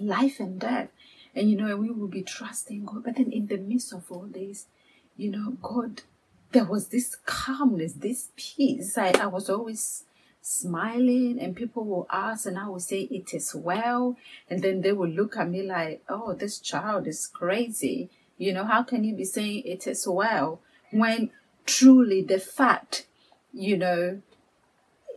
life 0.00 0.40
and 0.40 0.58
death. 0.58 0.88
And 1.34 1.50
you 1.50 1.56
know 1.56 1.76
we 1.76 1.90
would 1.90 2.10
be 2.10 2.22
trusting 2.22 2.86
god. 2.86 3.04
But 3.04 3.16
then 3.16 3.30
in 3.30 3.46
the 3.46 3.58
midst 3.58 3.92
of 3.92 4.10
all 4.10 4.26
this 4.26 4.66
you 5.18 5.30
know 5.30 5.50
god 5.60 6.00
there 6.52 6.64
was 6.64 6.88
this 6.88 7.16
calmness, 7.26 7.92
this 7.94 8.30
peace. 8.36 8.96
I, 8.96 9.12
I 9.20 9.26
was 9.26 9.50
always 9.50 10.04
smiling 10.40 11.38
and 11.40 11.54
people 11.54 11.84
will 11.84 12.06
ask 12.10 12.46
and 12.46 12.58
I 12.58 12.68
would 12.68 12.82
say 12.82 13.02
it 13.02 13.34
is 13.34 13.54
well 13.54 14.16
and 14.48 14.62
then 14.62 14.80
they 14.80 14.92
will 14.92 15.08
look 15.08 15.36
at 15.36 15.50
me 15.50 15.62
like, 15.62 16.02
oh, 16.08 16.32
this 16.32 16.58
child 16.58 17.06
is 17.06 17.26
crazy. 17.26 18.08
You 18.38 18.54
know, 18.54 18.64
how 18.64 18.82
can 18.82 19.04
you 19.04 19.14
be 19.14 19.24
saying 19.24 19.64
it 19.66 19.86
is 19.86 20.06
well 20.08 20.60
when 20.90 21.30
truly 21.66 22.22
the 22.22 22.38
fact, 22.38 23.06
you 23.52 23.76
know, 23.76 24.22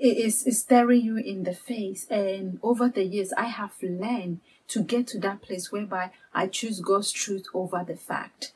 is, 0.01 0.45
is 0.45 0.59
staring 0.59 1.01
you 1.01 1.17
in 1.17 1.43
the 1.43 1.53
face. 1.53 2.07
And 2.09 2.59
over 2.63 2.89
the 2.89 3.03
years, 3.03 3.31
I 3.33 3.45
have 3.45 3.73
learned 3.81 4.41
to 4.69 4.81
get 4.81 5.07
to 5.07 5.19
that 5.19 5.41
place 5.41 5.71
whereby 5.71 6.11
I 6.33 6.47
choose 6.47 6.79
God's 6.79 7.11
truth 7.11 7.45
over 7.53 7.85
the 7.87 7.95
fact 7.95 8.51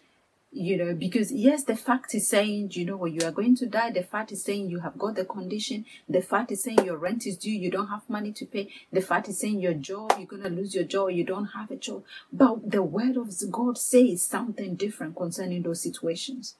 you 0.56 0.78
know 0.78 0.94
because 0.94 1.34
yes 1.34 1.66
the 1.66 1.76
fact 1.76 2.16
is 2.16 2.30
saying 2.30 2.70
you 2.72 2.86
know 2.86 2.96
what 2.96 3.12
you 3.12 3.20
are 3.28 3.32
going 3.32 3.56
to 3.56 3.66
die 3.66 3.92
the 3.92 4.02
fact 4.02 4.32
is 4.32 4.42
saying 4.42 4.70
you 4.70 4.80
have 4.80 4.98
got 4.98 5.16
the 5.16 5.26
condition. 5.26 5.86
The 6.08 6.22
fact 6.22 6.52
is 6.52 6.64
saying 6.64 6.86
your 6.86 6.98
rent 6.98 7.28
is 7.28 7.38
due. 7.38 7.52
You 7.52 7.70
don't 7.70 7.88
have 7.88 8.10
money 8.10 8.32
to 8.32 8.46
pay. 8.46 8.70
The 8.92 9.02
fact 9.02 9.28
is 9.28 9.40
saying 9.40 9.60
your 9.60 9.74
job 9.74 10.14
you're 10.18 10.28
going 10.28 10.44
to 10.44 10.50
lose 10.50 10.74
your 10.74 10.86
job. 10.86 11.12
You 11.12 11.26
don't 11.26 11.48
have 11.48 11.72
a 11.72 11.76
job. 11.76 12.04
But 12.32 12.72
the 12.72 12.82
word 12.84 13.18
of 13.18 13.34
god 13.52 13.78
says 13.78 14.22
something 14.22 14.76
different 14.76 15.18
concerning 15.18 15.64
those 15.64 15.82
situations 15.82 16.56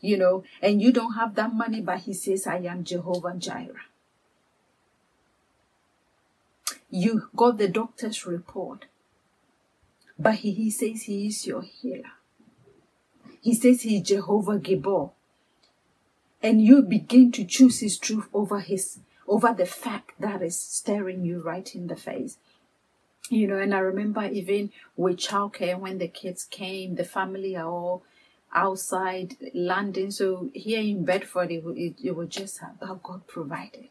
you 0.00 0.16
know. 0.16 0.44
And 0.62 0.80
you 0.80 0.92
don't 0.92 1.14
have 1.14 1.34
that 1.34 1.52
money 1.52 1.80
but 1.80 2.00
he 2.00 2.14
says 2.14 2.46
i 2.46 2.58
am 2.58 2.84
jehovah 2.84 3.34
jireh. 3.36 3.86
You 6.88 7.28
got 7.34 7.58
the 7.58 7.68
doctor's 7.68 8.26
report 8.26 8.86
but 10.18 10.36
he, 10.36 10.52
he 10.52 10.70
says 10.70 11.02
he 11.02 11.26
is 11.26 11.46
your 11.46 11.62
healer 11.62 12.12
he 13.40 13.54
says 13.54 13.82
he's 13.82 14.02
Jehovah 14.02 14.58
Gibor. 14.58 15.12
And 16.42 16.62
you 16.62 16.82
begin 16.82 17.32
to 17.32 17.44
choose 17.44 17.80
his 17.80 17.98
truth 17.98 18.28
over 18.32 18.60
his 18.60 19.00
over 19.28 19.54
the 19.56 19.66
fact 19.66 20.12
that 20.18 20.42
is 20.42 20.60
staring 20.60 21.24
you 21.24 21.40
right 21.40 21.74
in 21.74 21.86
the 21.86 21.96
face. 21.96 22.38
You 23.28 23.46
know, 23.46 23.58
and 23.58 23.72
I 23.72 23.78
remember 23.78 24.24
even 24.24 24.72
with 24.96 25.18
childcare 25.18 25.78
when 25.78 25.98
the 25.98 26.08
kids 26.08 26.44
came, 26.44 26.96
the 26.96 27.04
family 27.04 27.56
are 27.56 27.68
all 27.68 28.02
outside 28.52 29.36
London. 29.54 30.10
So 30.10 30.50
here 30.52 30.80
in 30.80 31.04
Bedford, 31.04 31.52
it, 31.52 31.62
it, 31.64 31.94
it 32.02 32.16
was 32.16 32.28
just 32.28 32.58
how 32.58 33.00
God 33.02 33.26
provided. 33.28 33.90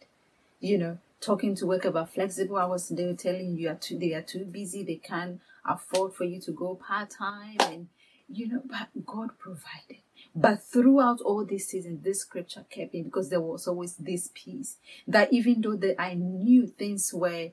You 0.60 0.78
know, 0.78 0.98
talking 1.22 1.56
to 1.56 1.66
work 1.66 1.86
about 1.86 2.14
flexible 2.14 2.58
hours, 2.58 2.90
they 2.90 3.06
were 3.06 3.14
telling 3.14 3.56
you 3.56 3.70
are 3.70 3.76
too, 3.76 3.98
they 3.98 4.14
are 4.14 4.22
too 4.22 4.44
busy, 4.46 4.84
they 4.84 4.96
can't 4.96 5.40
afford 5.66 6.16
for 6.16 6.26
you 6.26 6.42
to 6.42 6.52
go 6.52 6.76
part 6.76 7.12
time, 7.12 7.58
and 7.62 7.88
you 8.32 8.48
know, 8.48 8.62
but 8.66 9.06
God 9.06 9.32
provided. 9.40 10.04
But 10.36 10.64
throughout 10.64 11.22
all 11.22 11.46
these 11.46 11.68
seasons, 11.68 12.04
this 12.04 12.22
scripture 12.22 12.66
kept 12.70 12.94
me 12.94 13.02
because 13.02 13.30
there 13.30 13.42
was 13.42 13.68
always 13.68 13.96
this 13.96 14.30
peace 14.34 14.78
that 15.08 15.34
even 15.34 15.62
though 15.62 15.76
that 15.76 16.00
I 16.00 16.14
knew 16.14 16.68
things 16.68 17.14
were 17.14 17.50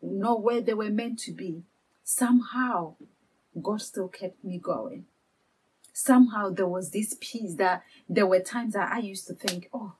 not 0.00 0.42
where 0.42 0.60
they 0.60 0.74
were 0.74 0.90
meant 0.90 1.18
to 1.20 1.32
be, 1.32 1.62
somehow 2.04 2.94
God 3.60 3.82
still 3.82 4.08
kept 4.08 4.42
me 4.44 4.58
going. 4.58 5.06
Somehow 5.92 6.50
there 6.50 6.66
was 6.66 6.90
this 6.90 7.16
peace 7.20 7.54
that 7.56 7.82
there 8.08 8.26
were 8.26 8.40
times 8.40 8.74
that 8.74 8.90
I 8.90 8.98
used 8.98 9.26
to 9.26 9.34
think, 9.34 9.68
oh, 9.74 9.92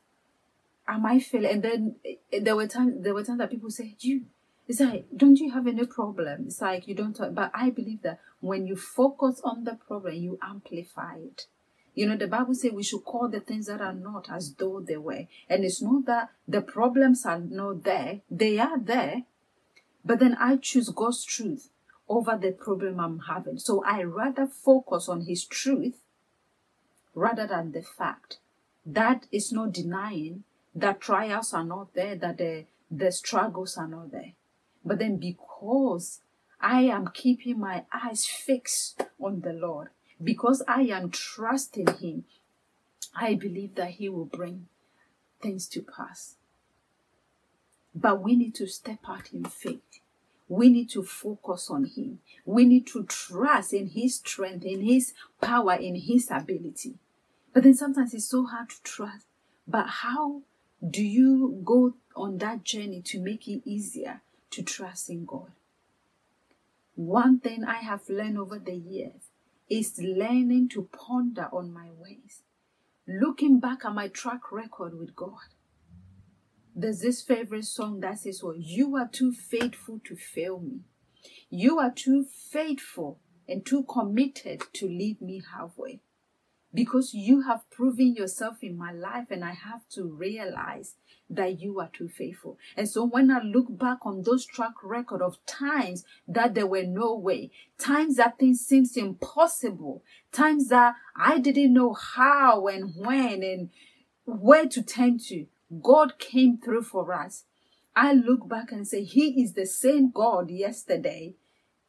am 0.89 1.05
I 1.05 1.21
feeling? 1.21 1.51
And 1.51 1.63
then 1.63 1.97
eh, 2.05 2.41
there 2.41 2.57
were 2.57 2.67
times 2.67 3.03
there 3.03 3.15
were 3.15 3.25
times 3.25 3.39
that 3.39 3.51
people 3.51 3.71
said, 3.71 3.95
you 4.01 4.23
it's 4.69 4.81
like, 4.81 5.07
don't 5.17 5.39
you 5.39 5.51
have 5.53 5.67
any 5.67 5.87
problem? 5.87 6.45
It's 6.47 6.61
like 6.61 6.87
you 6.87 6.95
don't 6.95 7.15
talk. 7.15 7.35
But 7.35 7.51
I 7.53 7.71
believe 7.71 8.03
that 8.03 8.21
when 8.41 8.67
you 8.67 8.77
focus 8.77 9.41
on 9.45 9.65
the 9.65 9.75
problem, 9.75 10.15
you 10.15 10.39
amplify 10.43 11.17
it. 11.17 11.47
You 11.95 12.07
know, 12.07 12.17
the 12.17 12.27
Bible 12.27 12.55
says 12.55 12.73
we 12.73 12.83
should 12.83 13.05
call 13.05 13.29
the 13.29 13.41
things 13.41 13.67
that 13.67 13.81
are 13.81 13.93
not 13.93 14.31
as 14.31 14.55
though 14.55 14.81
they 14.81 14.97
were. 14.97 15.27
And 15.49 15.65
it's 15.65 15.83
not 15.83 16.07
that 16.07 16.31
the 16.49 16.63
problems 16.63 17.27
are 17.27 17.39
not 17.39 17.83
there, 17.85 18.21
they 18.31 18.59
are 18.59 18.79
there. 18.79 19.25
But 20.05 20.21
then 20.21 20.37
I 20.41 20.57
choose 20.57 20.89
God's 20.89 21.25
truth 21.25 21.69
over 22.09 22.39
the 22.41 22.53
problem 22.53 22.99
I'm 22.99 23.21
having. 23.21 23.59
So 23.59 23.85
I 23.85 24.03
rather 24.05 24.47
focus 24.47 25.09
on 25.09 25.23
His 25.23 25.45
truth 25.45 25.99
rather 27.15 27.47
than 27.47 27.73
the 27.73 27.83
fact. 27.83 28.39
That 28.87 29.27
is 29.31 29.53
not 29.53 29.73
denying 29.73 30.45
that 30.75 31.01
trials 31.01 31.53
are 31.53 31.65
not 31.65 31.95
there, 31.95 32.17
that 32.17 32.39
the, 32.39 32.65
the 32.91 33.13
struggles 33.13 33.77
are 33.77 33.87
not 33.87 34.11
there. 34.13 34.33
But 34.85 34.99
then 34.99 35.17
because 35.17 36.21
I 36.61 36.83
am 36.83 37.09
keeping 37.13 37.61
my 37.61 37.85
eyes 37.93 38.27
fixed 38.27 39.03
on 39.21 39.41
the 39.41 39.53
Lord, 39.53 39.89
because 40.23 40.63
I 40.69 40.83
am 40.83 41.11
trusting 41.11 41.89
Him, 42.01 42.25
I 43.15 43.35
believe 43.35 43.75
that 43.75 43.91
He 43.93 44.09
will 44.09 44.25
bring 44.25 44.69
things 45.41 45.69
to 45.69 45.83
pass. 45.83 46.37
But 47.95 48.23
we 48.23 48.37
need 48.37 48.55
to 48.57 48.67
step 48.67 49.01
out 49.09 49.33
in 49.33 49.45
faith. 49.45 50.01
We 50.49 50.69
need 50.69 50.91
to 50.91 51.03
focus 51.03 51.69
on 51.71 51.85
Him. 51.85 52.21
We 52.45 52.65
need 52.65 52.87
to 52.89 53.05
trust 53.05 53.73
in 53.73 53.89
His 53.89 54.17
strength, 54.17 54.65
in 54.65 54.83
His 54.83 55.15
power, 55.41 55.75
in 55.75 55.97
His 55.97 56.31
ability. 56.31 56.95
But 57.53 57.65
then 57.65 57.75
sometimes 57.75 58.15
it's 58.15 58.29
so 58.29 58.47
hard 58.47 58.71
to 58.71 58.83
trust. 58.83 59.27
But 59.67 59.87
how 59.87 60.43
do 60.89 61.05
you 61.05 61.61
go 61.65 61.95
on 62.17 62.39
that 62.39 62.65
journey 62.65 63.03
to 63.03 63.21
make 63.21 63.47
it 63.49 63.63
easier? 63.65 64.21
To 64.53 64.63
trust 64.63 65.11
in 65.11 65.25
God. 65.25 65.53
One 66.95 67.41
thing 67.41 67.65
I 67.65 67.79
have 67.79 68.09
learned 68.09 68.39
over 68.39 68.59
the 68.59 68.75
years 68.75 69.31
is 69.69 69.99
learning 69.99 70.69
to 70.71 70.89
ponder 70.93 71.49
on 71.53 71.73
my 71.73 71.89
ways, 71.91 72.43
looking 73.09 73.59
back 73.59 73.85
at 73.85 73.95
my 73.95 74.09
track 74.09 74.53
record 74.53 74.99
with 74.99 75.17
God. 75.17 75.55
There's 76.75 77.01
this 77.01 77.23
favorite 77.23 77.65
song 77.65 78.01
that 78.01 78.19
says, 78.19 78.43
Well, 78.43 78.57
you 78.57 78.97
are 78.97 79.09
too 79.09 79.33
faithful 79.33 80.01
to 80.05 80.17
fail 80.17 80.61
me. 80.61 80.81
You 81.51 81.79
are 81.79 81.91
too 81.91 82.25
faithful 82.25 83.21
and 83.49 83.65
too 83.65 83.85
committed 83.85 84.63
to 84.75 84.87
leave 84.87 85.21
me 85.21 85.43
halfway. 85.55 86.01
Because 86.75 87.13
you 87.13 87.43
have 87.43 87.69
proven 87.71 88.15
yourself 88.15 88.63
in 88.63 88.79
my 88.79 88.93
life, 88.93 89.27
and 89.31 89.45
I 89.45 89.53
have 89.53 89.87
to 89.91 90.05
realize 90.05 90.95
that 91.35 91.61
you 91.61 91.81
are 91.81 91.91
too 91.93 92.09
faithful. 92.09 92.59
And 92.77 92.89
so 92.89 93.05
when 93.05 93.31
I 93.31 93.41
look 93.41 93.67
back 93.79 93.99
on 94.03 94.23
those 94.23 94.47
track 94.47 94.75
record 94.83 95.23
of 95.23 95.45
times 95.47 96.05
that 96.29 96.55
there 96.55 96.67
were 96.67 96.85
no 96.85 97.15
way, 97.15 97.51
times 97.79 98.17
that 98.17 98.39
things 98.39 98.61
seems 98.61 98.97
impossible, 98.97 100.03
times 100.31 100.69
that 100.69 100.95
I 101.17 101.39
didn't 101.39 101.73
know 101.73 101.95
how 101.95 102.67
and 102.67 102.95
when 102.95 103.43
and 103.43 103.71
where 104.25 104.69
to 104.69 104.83
turn 104.83 105.19
to, 105.29 105.47
God 105.83 106.19
came 106.19 106.59
through 106.59 106.83
for 106.83 107.13
us. 107.13 107.45
I 107.97 108.13
look 108.13 108.49
back 108.49 108.73
and 108.73 108.87
say, 108.87 109.05
He 109.05 109.43
is 109.43 109.55
the 109.55 109.67
same 109.67 110.11
God 110.11 110.51
yesterday, 110.51 111.35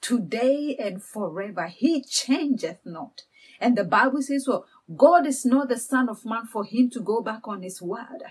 today 0.02 0.76
and 0.80 1.04
forever. 1.04 1.68
He 1.68 2.02
changeth 2.02 2.80
not. 2.86 3.24
And 3.60 3.78
the 3.78 3.84
Bible 3.84 4.22
says, 4.22 4.48
well, 4.48 4.66
God 4.96 5.26
is 5.26 5.46
not 5.46 5.70
the 5.70 5.78
Son 5.78 6.10
of 6.10 6.26
Man 6.26 6.46
for 6.46 6.66
him 6.66 6.90
to 6.90 7.00
go 7.00 7.22
back 7.22 7.48
on 7.48 7.62
his 7.62 7.82
word 7.82 8.24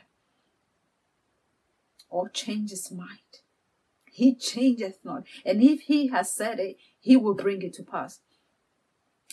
or 2.12 2.28
change 2.28 2.70
his 2.70 2.92
mind. 2.92 3.40
He 4.10 4.34
changeth 4.34 4.98
not. 5.04 5.24
And 5.44 5.62
if 5.62 5.82
he 5.82 6.08
has 6.08 6.32
said 6.32 6.60
it, 6.60 6.76
he 7.00 7.16
will 7.16 7.34
bring 7.34 7.62
it 7.62 7.72
to 7.74 7.82
pass. 7.82 8.20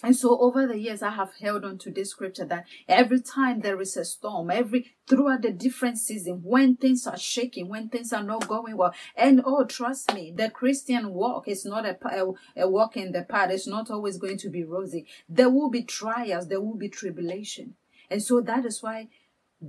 And 0.02 0.16
so 0.16 0.40
over 0.40 0.66
the 0.66 0.80
years, 0.80 1.02
I 1.02 1.10
have 1.10 1.34
held 1.42 1.66
on 1.66 1.78
to 1.80 1.92
this 1.92 2.12
scripture 2.12 2.46
that 2.46 2.66
every 2.88 3.20
time 3.20 3.60
there 3.60 3.82
is 3.82 3.98
a 3.98 4.06
storm, 4.06 4.50
every 4.50 4.94
throughout 5.08 5.42
the 5.42 5.52
different 5.52 5.98
season, 5.98 6.40
when 6.42 6.78
things 6.78 7.06
are 7.06 7.18
shaking, 7.18 7.68
when 7.68 7.90
things 7.90 8.14
are 8.14 8.24
not 8.24 8.48
going 8.48 8.78
well, 8.78 8.94
and 9.18 9.42
oh, 9.46 9.66
trust 9.66 10.14
me, 10.14 10.34
the 10.34 10.50
Christian 10.50 11.14
walk 11.14 11.50
is 11.50 11.66
not 11.66 11.86
a, 11.86 11.98
a, 12.06 12.64
a 12.64 12.70
walk 12.70 12.96
in 12.96 13.12
the 13.12 13.24
path. 13.24 13.52
It's 13.52 13.68
not 13.68 13.92
always 13.92 14.18
going 14.18 14.38
to 14.38 14.50
be 14.50 14.64
rosy. 14.64 15.06
There 15.28 15.50
will 15.50 15.70
be 15.70 15.84
trials, 15.84 16.48
there 16.48 16.62
will 16.62 16.78
be 16.78 16.88
tribulation. 16.88 17.76
And 18.10 18.24
so 18.24 18.40
that 18.40 18.64
is 18.64 18.82
why 18.82 19.10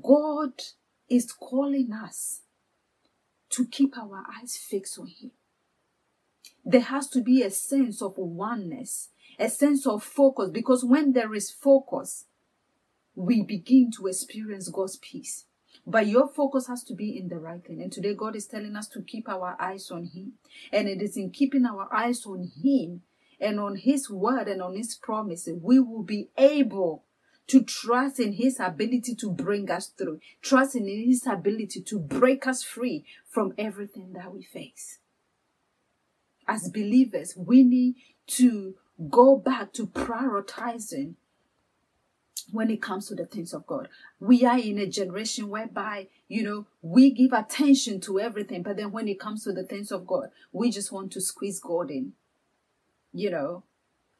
God 0.01 0.53
is 1.09 1.33
calling 1.33 1.93
us 1.93 2.43
to 3.51 3.67
keep 3.67 3.97
our 3.97 4.25
eyes 4.39 4.57
fixed 4.57 4.99
on 4.99 5.09
Him. 5.09 5.33
There 6.65 6.81
has 6.81 7.09
to 7.11 7.23
be 7.23 7.43
a 7.43 7.51
sense 7.51 8.03
of 8.03 8.17
oneness, 8.17 9.09
a 9.39 9.49
sense 9.49 9.87
of 9.87 10.03
focus, 10.03 10.51
because 10.51 10.85
when 10.85 11.13
there 11.13 11.35
is 11.35 11.51
focus, 11.51 12.27
we 13.15 13.43
begin 13.43 13.91
to 13.97 14.07
experience 14.07 14.69
God's 14.69 14.97
peace. 14.97 15.47
But 15.87 16.07
your 16.07 16.29
focus 16.29 16.67
has 16.67 16.85
to 16.85 16.95
be 16.95 17.17
in 17.17 17.29
the 17.29 17.39
right 17.39 17.65
thing. 17.65 17.81
And 17.81 17.91
today, 17.91 18.15
God 18.15 18.37
is 18.37 18.47
telling 18.47 18.77
us 18.77 18.89
to 18.89 19.03
keep 19.03 19.29
our 19.29 19.57
eyes 19.61 19.91
on 19.91 20.05
Him. 20.05 20.35
And 20.73 20.89
it 20.89 21.01
is 21.01 21.17
in 21.17 21.31
keeping 21.31 21.65
our 21.65 21.89
eyes 21.93 22.27
on 22.27 22.51
Him 22.63 23.03
and 23.41 23.59
on 23.59 23.77
His 23.77 24.11
word 24.11 24.49
and 24.49 24.61
on 24.61 24.77
His 24.77 24.95
promises, 24.95 25.59
we 25.63 25.81
will 25.81 26.03
be 26.03 26.29
able 26.37 27.05
to 27.49 27.63
trust 27.63 28.21
in 28.21 28.35
His 28.35 28.61
ability 28.61 29.15
to 29.17 29.31
bring 29.31 29.71
us 29.71 29.89
through, 29.89 30.21
trust 30.43 30.77
in 30.77 30.87
His 30.87 31.27
ability 31.27 31.83
to 31.83 31.99
break 31.99 32.47
us 32.47 32.63
free 32.63 33.05
from 33.29 33.55
everything 33.59 34.13
that 34.13 34.33
we 34.33 34.43
face. 34.43 34.99
As 36.47 36.69
believers, 36.69 37.35
we 37.37 37.63
need 37.63 37.97
to 38.29 38.75
go 39.09 39.37
back 39.37 39.73
to 39.75 39.87
prioritizing 39.87 41.15
when 42.53 42.71
it 42.71 42.83
comes 42.83 43.07
to 43.07 43.15
the 43.15 43.27
things 43.27 43.53
of 43.53 43.67
God. 43.67 43.89
We 44.19 44.45
are 44.45 44.59
in 44.59 44.79
a 44.79 44.87
generation 44.87 45.49
whereby, 45.49 46.09
you 46.29 46.43
know, 46.43 46.67
we 46.83 47.11
give 47.11 47.33
attention 47.33 48.01
to 48.03 48.21
everything, 48.21 48.63
but 48.63 48.77
then 48.77 48.93
when 48.93 49.09
it 49.09 49.21
comes 49.21 49.45
to 49.45 49.53
the 49.53 49.65
things 49.65 49.93
of 49.93 50.07
God, 50.07 50.31
we 50.53 50.71
just 50.71 50.93
want 50.93 51.13
to 51.13 51.21
squeeze 51.21 51.61
God 51.61 51.91
in. 51.91 52.13
You 53.13 53.31
know, 53.31 53.65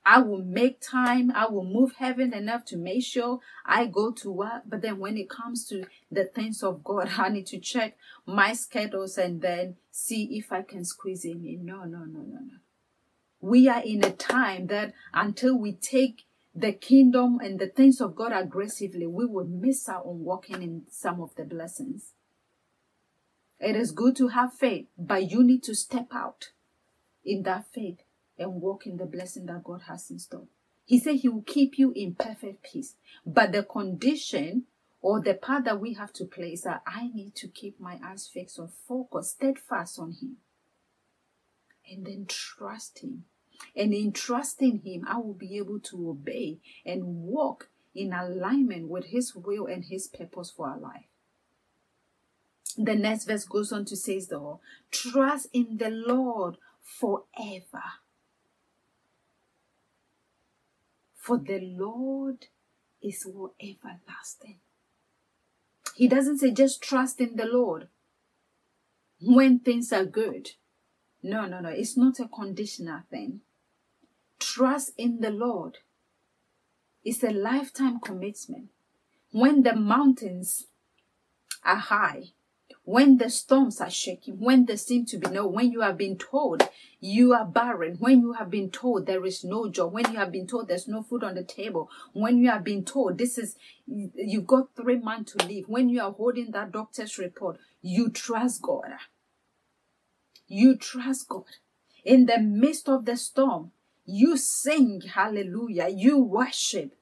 I 0.05 0.21
will 0.21 0.43
make 0.43 0.81
time, 0.81 1.31
I 1.35 1.47
will 1.47 1.65
move 1.65 1.93
heaven 1.99 2.33
enough 2.33 2.65
to 2.67 2.77
make 2.77 3.05
sure 3.05 3.41
I 3.67 3.87
go 3.87 4.11
to 4.13 4.31
work. 4.31 4.63
But 4.67 4.81
then 4.81 4.99
when 4.99 5.17
it 5.17 5.29
comes 5.29 5.67
to 5.69 5.85
the 6.11 6.25
things 6.25 6.63
of 6.63 6.83
God, 6.83 7.11
I 7.19 7.29
need 7.29 7.47
to 7.49 7.59
check 7.59 7.97
my 8.27 8.55
schedules 8.55 9.19
and 9.19 9.43
then 9.43 9.77
see 9.91 10.39
if 10.39 10.53
I 10.53 10.63
can 10.63 10.85
squeeze 10.85 11.25
in. 11.25 11.65
No, 11.65 11.85
no, 11.85 11.99
no, 11.99 12.21
no, 12.21 12.39
no. 12.39 12.59
We 13.41 13.69
are 13.69 13.83
in 13.83 14.05
a 14.05 14.11
time 14.11 14.67
that 14.69 14.93
until 15.15 15.57
we 15.57 15.73
take 15.73 16.25
the 16.55 16.73
kingdom 16.73 17.39
and 17.41 17.59
the 17.59 17.69
things 17.69 18.01
of 18.01 18.15
God 18.15 18.33
aggressively, 18.33 19.07
we 19.07 19.25
will 19.25 19.47
miss 19.47 19.89
out 19.89 20.05
on 20.05 20.25
walking 20.25 20.63
in 20.63 20.83
some 20.91 21.21
of 21.21 21.35
the 21.37 21.45
blessings. 21.45 22.13
It 23.59 23.77
is 23.77 23.93
good 23.93 24.17
to 24.17 24.29
have 24.29 24.55
faith, 24.55 24.87
but 24.99 25.31
you 25.31 25.43
need 25.45 25.63
to 25.65 25.75
step 25.75 26.09
out 26.13 26.51
in 27.25 27.43
that 27.43 27.67
faith 27.73 27.99
and 28.41 28.61
walk 28.61 28.87
in 28.87 28.97
the 28.97 29.07
blessing 29.07 29.47
that 29.47 29.63
God 29.63 29.83
has 29.87 30.11
in 30.11 30.19
store. 30.19 30.47
He 30.85 30.99
said 30.99 31.17
he 31.17 31.29
will 31.29 31.43
keep 31.43 31.79
you 31.79 31.93
in 31.95 32.15
perfect 32.15 32.65
peace. 32.65 32.97
But 33.25 33.53
the 33.53 33.63
condition 33.63 34.65
or 35.03 35.21
the 35.21 35.35
part 35.35 35.65
that 35.65 35.81
we 35.81 35.95
have 35.95 36.13
to 36.15 36.25
play 36.25 36.55
is 36.55 36.63
that 36.63 36.83
I 36.87 37.09
need 37.15 37.35
to 37.37 37.49
keep 37.49 37.79
my 37.79 37.99
eyes 38.05 38.29
fixed 38.33 38.59
on 38.59 38.71
focus, 38.89 39.31
steadfast 39.31 39.99
on 39.99 40.13
him. 40.13 40.39
And 41.89 42.07
then 42.07 42.27
trust 42.27 43.01
him. 43.01 43.25
And 43.77 43.93
in 43.93 44.13
trusting 44.13 44.81
him, 44.85 45.05
I 45.07 45.19
will 45.19 45.35
be 45.35 45.59
able 45.59 45.81
to 45.81 46.11
obey 46.11 46.59
and 46.85 47.05
walk 47.05 47.69
in 47.95 48.13
alignment 48.13 48.89
with 48.89 49.07
his 49.07 49.35
will 49.35 49.67
and 49.67 49.85
his 49.85 50.09
purpose 50.09 50.51
for 50.51 50.69
our 50.69 50.79
life. 50.79 51.05
The 52.77 52.95
next 52.95 53.27
verse 53.27 53.45
goes 53.45 53.73
on 53.73 53.85
to 53.87 53.97
say, 53.97 54.21
though, 54.29 54.61
trust 54.91 55.49
in 55.53 55.77
the 55.77 55.91
Lord 55.91 56.57
forever. 56.81 57.83
For 61.21 61.37
the 61.37 61.61
Lord 61.61 62.47
is 63.03 63.27
everlasting. 63.61 64.59
He 65.95 66.09
doesn't 66.09 66.39
say 66.39 66.51
just 66.51 66.83
trust 66.83 67.21
in 67.21 67.37
the 67.37 67.45
Lord 67.45 67.89
when 69.21 69.59
things 69.59 69.93
are 69.93 70.07
good. 70.07 70.53
No, 71.23 71.45
no, 71.45 71.61
no. 71.61 71.69
It's 71.69 71.97
not 71.97 72.21
a 72.21 72.29
conditional 72.29 73.03
thing. 73.11 73.41
Trust 74.39 74.95
in 74.97 75.21
the 75.21 75.31
Lord 75.31 75.79
is 77.05 77.23
a 77.23 77.31
lifetime 77.31 78.01
commitment. 78.01 78.71
When 79.31 79.63
the 79.63 79.77
mountains 79.77 80.69
are 81.63 81.77
high, 81.77 82.33
when 82.85 83.19
the 83.19 83.31
storms 83.31 83.81
are 83.81 83.91
shaking, 83.91 84.41
when 84.41 84.67
there 84.67 84.77
seem 84.77 85.05
to 85.07 85.19
be 85.19 85.29
no, 85.31 85.47
when 85.47 85.71
you 85.71 85.81
have 85.83 85.99
been 85.99 86.17
told 86.17 86.69
you 86.99 87.33
are 87.33 87.45
barren, 87.45 87.97
when 87.99 88.21
you 88.21 88.33
have 88.33 88.51
been 88.51 88.71
told 88.71 89.07
there 89.07 89.25
is 89.25 89.45
no 89.45 89.71
job, 89.71 89.93
when 89.93 90.11
you 90.13 90.19
have 90.19 90.33
been 90.33 90.47
told 90.47 90.69
there's 90.69 90.89
no 90.89 91.03
food 91.03 91.23
on 91.23 91.35
the 91.35 91.45
table, 91.45 91.91
when 92.13 92.39
you 92.39 92.51
have 92.51 92.65
been 92.65 92.85
told 92.85 93.19
this 93.19 93.39
is, 93.39 93.57
you've 93.87 94.47
got 94.47 94.75
three 94.75 94.99
months 94.99 95.33
to 95.33 95.47
live, 95.47 95.65
when 95.69 95.89
you 95.89 96.01
are 96.03 96.13
holding 96.13 96.51
that 96.51 96.73
doctor's 96.73 97.19
report, 97.19 97.59
you 97.83 98.11
trust 98.11 98.63
God. 98.63 98.93
You 100.49 100.77
trust 100.77 101.29
God. 101.29 101.45
In 102.05 102.27
the 102.27 102.39
midst 102.39 102.89
of 102.89 103.05
the 103.05 103.17
storm, 103.17 103.73
you 104.05 104.37
sing 104.37 105.03
hallelujah, 105.03 105.89
you 105.89 106.19
worship, 106.19 106.97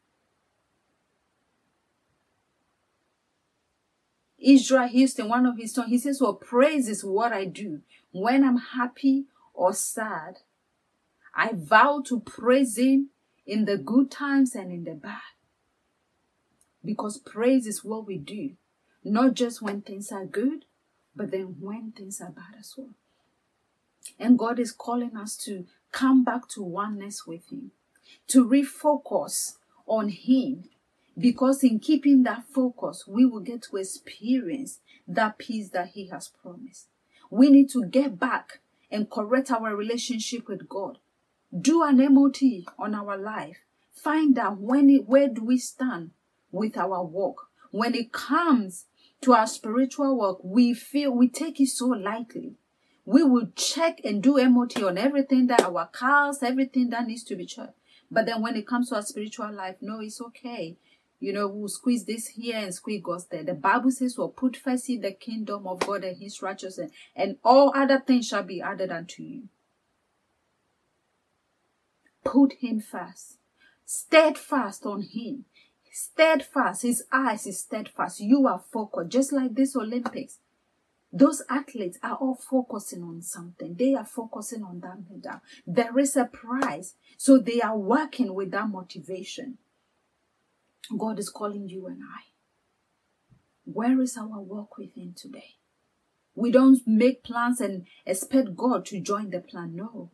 Israel 4.38 4.88
Houghton, 4.88 5.28
one 5.28 5.46
of 5.46 5.56
his 5.56 5.74
songs, 5.74 5.90
he 5.90 5.98
says, 5.98 6.20
Well, 6.20 6.34
praise 6.34 6.88
is 6.88 7.04
what 7.04 7.32
I 7.32 7.44
do 7.44 7.80
when 8.12 8.44
I'm 8.44 8.58
happy 8.58 9.24
or 9.52 9.72
sad. 9.72 10.38
I 11.34 11.52
vow 11.54 12.02
to 12.06 12.20
praise 12.20 12.78
him 12.78 13.10
in 13.46 13.64
the 13.64 13.76
good 13.76 14.10
times 14.10 14.54
and 14.54 14.72
in 14.72 14.84
the 14.84 14.94
bad. 14.94 15.20
Because 16.84 17.18
praise 17.18 17.66
is 17.66 17.84
what 17.84 18.06
we 18.06 18.18
do, 18.18 18.52
not 19.04 19.34
just 19.34 19.60
when 19.60 19.82
things 19.82 20.12
are 20.12 20.24
good, 20.24 20.64
but 21.14 21.30
then 21.32 21.56
when 21.60 21.92
things 21.92 22.20
are 22.20 22.30
bad 22.30 22.54
as 22.58 22.74
well. 22.76 22.94
And 24.18 24.38
God 24.38 24.58
is 24.58 24.72
calling 24.72 25.16
us 25.16 25.36
to 25.38 25.66
come 25.92 26.24
back 26.24 26.48
to 26.50 26.62
oneness 26.62 27.26
with 27.26 27.50
Him, 27.50 27.72
to 28.28 28.46
refocus 28.46 29.56
on 29.86 30.08
Him 30.08 30.64
because 31.18 31.64
in 31.64 31.80
keeping 31.80 32.22
that 32.22 32.44
focus, 32.52 33.04
we 33.06 33.26
will 33.26 33.40
get 33.40 33.62
to 33.62 33.76
experience 33.76 34.78
that 35.06 35.38
peace 35.38 35.70
that 35.70 35.88
He 35.88 36.08
has 36.08 36.28
promised. 36.28 36.86
We 37.30 37.50
need 37.50 37.70
to 37.70 37.84
get 37.84 38.18
back 38.18 38.60
and 38.90 39.10
correct 39.10 39.50
our 39.50 39.74
relationship 39.74 40.48
with 40.48 40.68
God. 40.68 40.98
Do 41.58 41.82
an 41.82 41.96
MOT 42.14 42.40
on 42.78 42.94
our 42.94 43.16
life. 43.16 43.58
Find 43.92 44.38
out 44.38 44.58
when 44.58 44.88
it, 44.90 45.08
where 45.08 45.28
do 45.28 45.44
we 45.44 45.58
stand 45.58 46.10
with 46.52 46.76
our 46.76 47.04
walk. 47.04 47.48
When 47.70 47.94
it 47.94 48.12
comes 48.12 48.86
to 49.22 49.34
our 49.34 49.46
spiritual 49.46 50.16
work, 50.16 50.38
we 50.42 50.72
feel 50.72 51.10
we 51.10 51.28
take 51.28 51.60
it 51.60 51.68
so 51.68 51.86
lightly. 51.86 52.54
We 53.04 53.22
will 53.22 53.48
check 53.56 54.00
and 54.04 54.22
do 54.22 54.36
MOT 54.48 54.82
on 54.82 54.98
everything 54.98 55.46
that 55.48 55.62
our 55.62 55.86
cars, 55.86 56.42
everything 56.42 56.90
that 56.90 57.06
needs 57.06 57.24
to 57.24 57.36
be 57.36 57.46
checked. 57.46 57.78
But 58.10 58.26
then 58.26 58.42
when 58.42 58.56
it 58.56 58.66
comes 58.66 58.88
to 58.88 58.96
our 58.96 59.02
spiritual 59.02 59.52
life, 59.52 59.76
no, 59.80 60.00
it's 60.00 60.20
okay. 60.20 60.76
You 61.20 61.32
know, 61.32 61.48
we'll 61.48 61.68
squeeze 61.68 62.04
this 62.04 62.28
here 62.28 62.58
and 62.58 62.72
squeeze 62.72 63.02
God's 63.02 63.26
there. 63.26 63.42
The 63.42 63.54
Bible 63.54 63.90
says, 63.90 64.16
"Well, 64.16 64.28
put 64.28 64.56
first 64.56 64.88
in 64.88 65.00
the 65.00 65.12
kingdom 65.12 65.66
of 65.66 65.80
God 65.80 66.04
and 66.04 66.16
His 66.16 66.40
righteousness, 66.40 66.92
and 67.16 67.38
all 67.44 67.72
other 67.74 67.98
things 67.98 68.28
shall 68.28 68.44
be 68.44 68.60
added 68.60 68.92
unto 68.92 69.22
you." 69.22 69.48
Put 72.24 72.54
Him 72.54 72.80
first. 72.80 73.38
Steadfast 73.84 74.86
on 74.86 75.02
Him. 75.02 75.46
Steadfast. 75.90 76.82
His 76.82 77.04
eyes 77.10 77.46
is 77.46 77.58
steadfast. 77.58 78.20
You 78.20 78.46
are 78.46 78.62
focused, 78.70 79.10
just 79.10 79.32
like 79.32 79.54
this 79.54 79.74
Olympics. 79.74 80.38
Those 81.12 81.42
athletes 81.48 81.98
are 82.02 82.16
all 82.16 82.34
focusing 82.34 83.02
on 83.02 83.22
something. 83.22 83.74
They 83.74 83.94
are 83.94 84.04
focusing 84.04 84.62
on 84.62 84.80
that 84.80 84.98
medal. 85.10 85.40
There 85.66 85.98
is 85.98 86.16
a 86.16 86.26
prize. 86.26 86.94
So 87.16 87.38
they 87.38 87.60
are 87.62 87.76
working 87.76 88.34
with 88.34 88.50
that 88.50 88.68
motivation. 88.68 89.58
God 90.96 91.18
is 91.18 91.28
calling 91.28 91.68
you 91.68 91.86
and 91.86 92.02
I. 92.02 92.22
Where 93.64 94.00
is 94.00 94.16
our 94.16 94.40
walk 94.40 94.78
with 94.78 94.94
Him 94.94 95.14
today? 95.16 95.56
We 96.34 96.50
don't 96.50 96.80
make 96.86 97.24
plans 97.24 97.60
and 97.60 97.86
expect 98.06 98.56
God 98.56 98.86
to 98.86 99.00
join 99.00 99.30
the 99.30 99.40
plan. 99.40 99.74
No. 99.74 100.10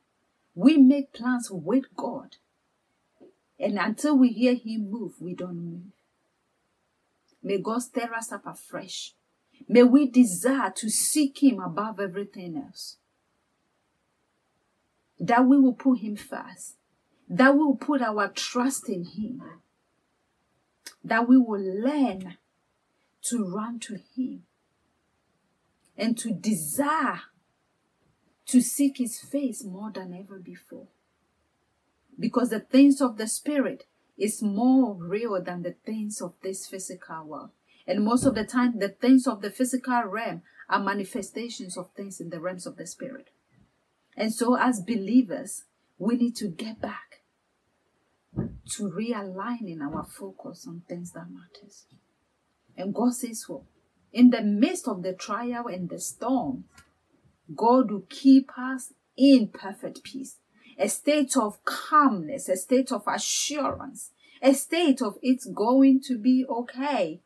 We 0.55 0.77
make 0.77 1.13
plans 1.13 1.51
with 1.51 1.95
God. 1.95 2.37
And 3.59 3.79
until 3.79 4.17
we 4.17 4.29
hear 4.29 4.55
Him 4.55 4.91
move, 4.91 5.21
we 5.21 5.35
don't 5.35 5.65
move. 5.65 5.93
May 7.43 7.59
God 7.59 7.83
stir 7.83 8.13
us 8.17 8.33
up 8.33 8.47
afresh. 8.47 9.13
May 9.69 9.83
we 9.83 10.09
desire 10.09 10.73
to 10.77 10.89
seek 10.89 11.43
Him 11.43 11.61
above 11.61 12.01
everything 12.01 12.57
else. 12.57 12.97
That 15.21 15.45
we 15.45 15.59
will 15.59 15.75
put 15.75 15.99
Him 15.99 16.17
first. 16.17 16.77
That 17.29 17.53
we 17.53 17.61
will 17.61 17.77
put 17.77 18.03
our 18.03 18.29
trust 18.29 18.89
in 18.89 19.05
Him. 19.05 19.43
That 21.05 21.29
we 21.29 21.37
will 21.37 21.63
learn 21.63 22.39
to 23.25 23.45
run 23.45 23.79
to 23.81 23.99
Him 24.17 24.45
and 25.97 26.17
to 26.19 26.33
desire 26.33 27.21
to 28.47 28.61
seek 28.61 28.99
His 28.99 29.21
face 29.21 29.65
more 29.65 29.91
than 29.93 30.15
ever 30.15 30.39
before. 30.39 30.89
Because 32.19 32.51
the 32.51 32.61
things 32.61 33.01
of 33.01 33.17
the 33.17 33.27
Spirit 33.27 33.85
is 34.17 34.43
more 34.43 34.95
real 34.95 35.41
than 35.43 35.63
the 35.63 35.75
things 35.85 36.21
of 36.21 36.35
this 36.43 36.67
physical 36.67 37.25
world. 37.25 37.51
And 37.87 38.05
most 38.05 38.25
of 38.25 38.35
the 38.35 38.45
time, 38.45 38.79
the 38.79 38.89
things 38.89 39.27
of 39.27 39.43
the 39.43 39.51
physical 39.51 40.03
realm 40.05 40.43
are 40.69 40.81
manifestations 40.81 41.77
of 41.77 41.91
things 41.93 42.21
in 42.21 42.31
the 42.31 42.41
realms 42.41 42.67
of 42.67 42.77
the 42.77 42.87
Spirit. 42.87 43.31
And 44.17 44.33
so, 44.33 44.57
as 44.57 44.81
believers, 44.81 45.65
we 45.99 46.17
need 46.17 46.37
to 46.37 46.49
get 46.49 46.81
back 46.81 47.14
to 48.37 48.91
realigning 48.91 49.81
our 49.81 50.05
focus 50.05 50.67
on 50.67 50.83
things 50.89 51.13
that 51.13 51.27
matters. 51.31 51.87
And 52.77 52.95
God 52.95 53.15
says, 53.15 53.47
well, 53.49 53.67
in 54.13 54.31
the 54.31 54.43
midst 54.43 54.89
of 54.89 55.03
the 55.03 55.13
trial 55.13 55.67
and 55.67 55.89
the 55.89 55.99
storm, 55.99 56.65
God 57.55 57.91
will 57.91 58.07
keep 58.09 58.51
us 58.59 58.93
in 59.17 59.49
perfect 59.49 60.03
peace, 60.03 60.37
a 60.79 60.89
state 60.89 61.37
of 61.37 61.65
calmness, 61.65 62.49
a 62.49 62.57
state 62.57 62.91
of 62.91 63.03
assurance, 63.07 64.11
a 64.43 64.55
state 64.55 65.03
of 65.03 65.19
it's 65.23 65.47
going 65.47 66.01
to 66.03 66.19
be 66.19 66.45
okay. 66.49 67.21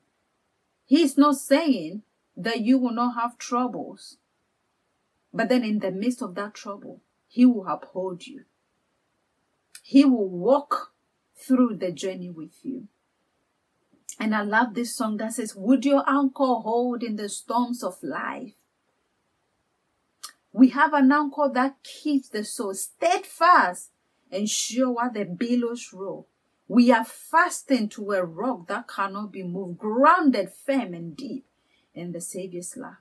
He's 0.84 1.16
not 1.16 1.36
saying 1.36 2.02
that 2.36 2.60
you 2.60 2.78
will 2.78 2.92
not 2.92 3.14
have 3.14 3.38
troubles, 3.38 4.18
but 5.32 5.48
then 5.48 5.64
in 5.64 5.80
the 5.80 5.90
midst 5.90 6.22
of 6.22 6.34
that 6.36 6.54
trouble, 6.54 7.00
He 7.26 7.44
will 7.44 7.66
uphold 7.66 8.26
you. 8.26 8.44
He 9.82 10.04
will 10.04 10.28
walk 10.28 10.92
through 11.38 11.76
the 11.76 11.92
journey 11.92 12.30
with 12.30 12.64
you. 12.64 12.88
And 14.18 14.34
I 14.34 14.42
love 14.42 14.74
this 14.74 14.94
song 14.94 15.16
that 15.18 15.34
says, 15.34 15.54
Would 15.54 15.84
your 15.84 16.08
anchor 16.08 16.54
hold 16.54 17.02
in 17.02 17.16
the 17.16 17.28
storms 17.28 17.84
of 17.84 18.02
life? 18.02 18.54
We 20.52 20.70
have 20.70 20.92
an 20.92 21.12
anchor 21.12 21.48
that 21.54 21.76
keeps 21.84 22.28
the 22.28 22.44
soul 22.44 22.74
steadfast 22.74 23.90
and 24.30 24.48
sure 24.48 24.90
while 24.90 25.12
the 25.12 25.24
billows 25.24 25.92
roll. 25.92 26.26
We 26.66 26.90
are 26.90 27.04
fastened 27.04 27.92
to 27.92 28.12
a 28.12 28.24
rock 28.24 28.66
that 28.68 28.88
cannot 28.88 29.32
be 29.32 29.42
moved, 29.42 29.78
grounded 29.78 30.52
firm 30.52 30.94
and 30.94 31.16
deep 31.16 31.46
in 31.94 32.12
the 32.12 32.20
Savior's 32.20 32.76
love. 32.76 32.96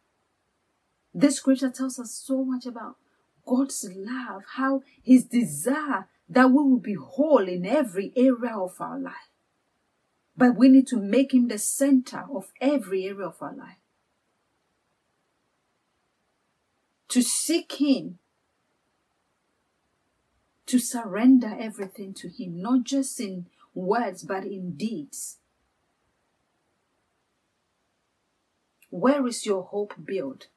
This 1.13 1.37
scripture 1.37 1.69
tells 1.69 1.99
us 1.99 2.11
so 2.11 2.45
much 2.45 2.65
about 2.65 2.97
God's 3.45 3.89
love, 3.95 4.43
how 4.55 4.83
His 5.01 5.25
desire 5.25 6.07
that 6.29 6.49
we 6.49 6.55
will 6.55 6.79
be 6.79 6.95
whole 6.95 7.47
in 7.47 7.65
every 7.65 8.11
area 8.15 8.55
of 8.55 8.79
our 8.79 8.99
life. 8.99 9.13
But 10.35 10.55
we 10.55 10.69
need 10.69 10.87
to 10.87 10.97
make 10.97 11.33
Him 11.33 11.47
the 11.47 11.57
center 11.57 12.25
of 12.33 12.51
every 12.61 13.05
area 13.05 13.27
of 13.27 13.41
our 13.41 13.55
life. 13.55 13.77
To 17.09 17.21
seek 17.21 17.71
Him, 17.79 18.19
to 20.65 20.79
surrender 20.79 21.55
everything 21.57 22.13
to 22.15 22.27
Him, 22.27 22.61
not 22.61 22.83
just 22.83 23.19
in 23.19 23.47
words, 23.73 24.23
but 24.23 24.43
in 24.43 24.71
deeds. 24.71 25.37
Where 28.89 29.25
is 29.27 29.45
your 29.45 29.63
hope 29.63 29.93
built? 30.03 30.47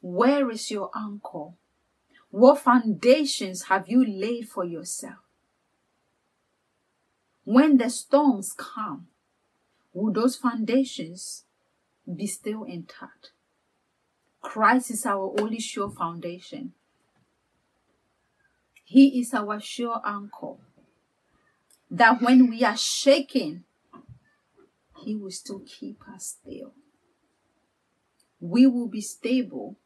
Where 0.00 0.50
is 0.50 0.70
your 0.70 0.90
anchor? 0.96 1.50
What 2.30 2.60
foundations 2.60 3.64
have 3.64 3.88
you 3.88 4.04
laid 4.04 4.48
for 4.48 4.64
yourself? 4.64 5.18
When 7.44 7.78
the 7.78 7.90
storms 7.90 8.54
come, 8.56 9.08
will 9.92 10.12
those 10.12 10.36
foundations 10.36 11.44
be 12.06 12.26
still 12.28 12.62
intact? 12.62 13.32
Christ 14.40 14.92
is 14.92 15.04
our 15.04 15.34
only 15.40 15.58
sure 15.58 15.90
foundation. 15.90 16.72
He 18.84 19.20
is 19.20 19.34
our 19.34 19.60
sure 19.60 20.00
anchor. 20.04 20.54
That 21.90 22.22
when 22.22 22.48
we 22.48 22.62
are 22.62 22.76
shaken, 22.76 23.64
He 25.02 25.16
will 25.16 25.32
still 25.32 25.62
keep 25.66 26.00
us 26.08 26.36
still. 26.40 26.72
We 28.38 28.66
will 28.68 28.86
be 28.86 29.00
stable 29.00 29.76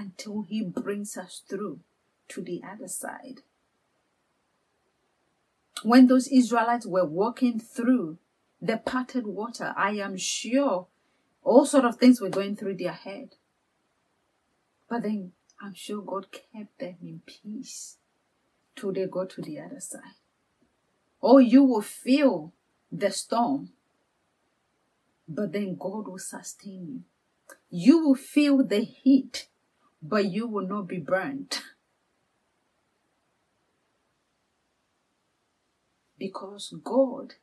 until 0.00 0.46
He 0.48 0.62
brings 0.62 1.16
us 1.16 1.42
through 1.46 1.80
to 2.28 2.40
the 2.40 2.62
other 2.66 2.88
side. 2.88 3.42
When 5.82 6.06
those 6.06 6.28
Israelites 6.28 6.86
were 6.86 7.04
walking 7.04 7.60
through 7.60 8.18
the 8.60 8.78
parted 8.78 9.26
water, 9.26 9.74
I 9.76 9.92
am 9.92 10.16
sure 10.16 10.86
all 11.42 11.66
sort 11.66 11.84
of 11.84 11.96
things 11.96 12.20
were 12.20 12.28
going 12.28 12.56
through 12.56 12.76
their 12.76 12.92
head. 12.92 13.36
But 14.88 15.02
then 15.02 15.32
I'm 15.60 15.74
sure 15.74 16.02
God 16.02 16.26
kept 16.32 16.78
them 16.78 16.96
in 17.02 17.22
peace 17.26 17.96
till 18.76 18.92
they 18.92 19.06
got 19.06 19.30
to 19.30 19.42
the 19.42 19.60
other 19.60 19.80
side. 19.80 20.18
Or 21.20 21.40
you 21.40 21.62
will 21.62 21.82
feel 21.82 22.52
the 22.90 23.10
storm, 23.10 23.70
but 25.28 25.52
then 25.52 25.76
God 25.78 26.08
will 26.08 26.18
sustain 26.18 26.86
you. 26.88 27.02
You 27.70 27.98
will 28.04 28.14
feel 28.14 28.64
the 28.64 28.80
heat, 28.80 29.48
but 30.02 30.26
you 30.26 30.46
will 30.46 30.66
not 30.66 30.88
be 30.88 30.98
burnt. 30.98 31.62
Because 36.18 36.74
God 36.84 37.34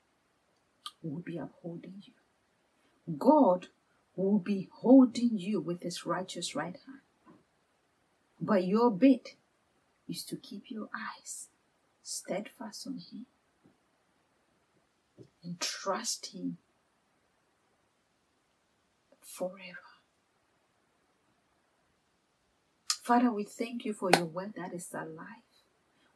will 1.02 1.20
be 1.20 1.38
upholding 1.38 2.04
you. 2.06 2.13
God 3.17 3.67
will 4.15 4.39
be 4.39 4.70
holding 4.72 5.32
you 5.34 5.60
with 5.60 5.82
his 5.82 6.06
righteous 6.06 6.56
right 6.56 6.78
hand. 6.86 7.00
But 8.39 8.65
your 8.65 8.91
bit 8.91 9.36
is 10.08 10.24
to 10.26 10.36
keep 10.36 10.70
your 10.70 10.89
eyes 10.96 11.48
steadfast 12.04 12.88
on 12.88 13.00
him 13.12 13.26
and 15.43 15.60
trust 15.60 16.28
him 16.28 16.58
forever. 19.22 19.87
Father, 23.08 23.32
we 23.32 23.46
thank 23.46 23.86
you 23.86 23.93
for 23.93 24.12
your 24.12 24.26
word 24.26 24.56
that 24.58 24.74
is 24.74 24.89
alive. 24.93 25.48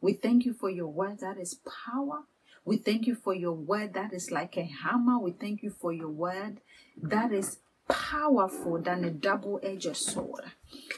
We 0.02 0.12
thank 0.12 0.44
you 0.44 0.52
for 0.52 0.68
your 0.68 0.88
word 0.88 1.20
that 1.20 1.38
is 1.38 1.58
power. 1.86 2.24
We 2.66 2.76
thank 2.76 3.06
you 3.06 3.14
for 3.14 3.34
your 3.34 3.54
word 3.54 3.94
that 3.94 4.12
is 4.12 4.30
like 4.30 4.58
a 4.58 4.64
hammer. 4.64 5.18
We 5.18 5.30
thank 5.32 5.62
you 5.62 5.70
for 5.70 5.90
your 5.90 6.10
word 6.10 6.60
that 7.02 7.32
is 7.32 7.60
powerful 7.88 8.78
than 8.78 9.04
a 9.04 9.10
double 9.10 9.58
edged 9.62 9.96
sword. 9.96 10.52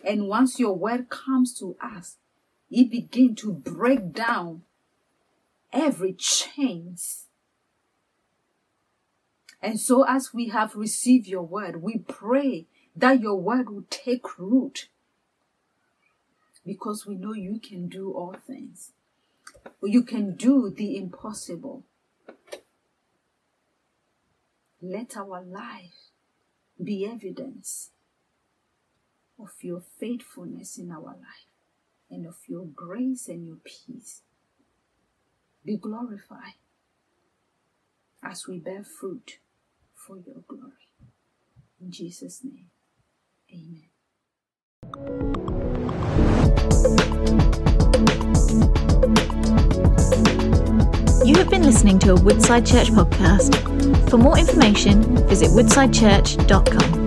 And 0.05 0.27
once 0.27 0.59
your 0.59 0.75
word 0.75 1.11
comes 1.11 1.57
to 1.61 1.77
us, 1.81 2.17
it 2.73 2.91
begins 2.91 3.41
to 3.43 3.53
break 3.53 4.13
down 4.13 4.63
every 5.73 6.15
chains. 6.15 7.27
And 9.63 9.79
so, 9.79 10.03
as 10.03 10.35
we 10.35 10.49
have 10.49 10.75
received 10.75 11.29
your 11.29 11.43
word, 11.43 11.85
we 11.85 11.99
pray 11.99 12.67
that 12.97 13.21
your 13.21 13.37
word 13.37 13.71
will 13.71 13.85
take 13.91 14.41
root 14.41 14.89
because 16.65 17.07
we 17.07 17.17
know 17.17 17.35
you 17.35 17.61
can 17.61 17.89
do 17.89 18.13
all 18.13 18.35
things. 18.47 18.93
You 19.83 20.03
can 20.03 20.35
do 20.35 20.73
the 20.75 20.97
impossible. 20.97 21.85
Let 24.81 25.17
our 25.17 25.43
life 25.43 26.11
be 26.83 27.07
evidence 27.07 27.91
of 29.39 29.51
your 29.63 29.83
faithfulness 29.99 30.79
in 30.79 30.91
our 30.91 31.03
life 31.17 31.49
and 32.11 32.27
of 32.27 32.37
your 32.47 32.67
grace 32.67 33.29
and 33.29 33.47
your 33.47 33.59
peace. 33.65 34.23
Be 35.65 35.77
glorified 35.77 36.55
as 38.23 38.47
we 38.47 38.59
bear 38.59 38.85
fruit 38.85 39.39
for 39.95 40.17
your 40.19 40.43
glory. 40.47 40.89
In 41.81 41.91
Jesus' 41.91 42.43
name, 42.45 42.71
amen. 44.91 45.54
You 51.45 51.51
have 51.51 51.61
been 51.61 51.71
listening 51.71 51.99
to 51.99 52.13
a 52.13 52.15
Woodside 52.19 52.65
Church 52.65 52.89
podcast. 52.89 54.09
For 54.09 54.17
more 54.17 54.39
information, 54.39 55.03
visit 55.29 55.51
woodsidechurch.com. 55.51 57.04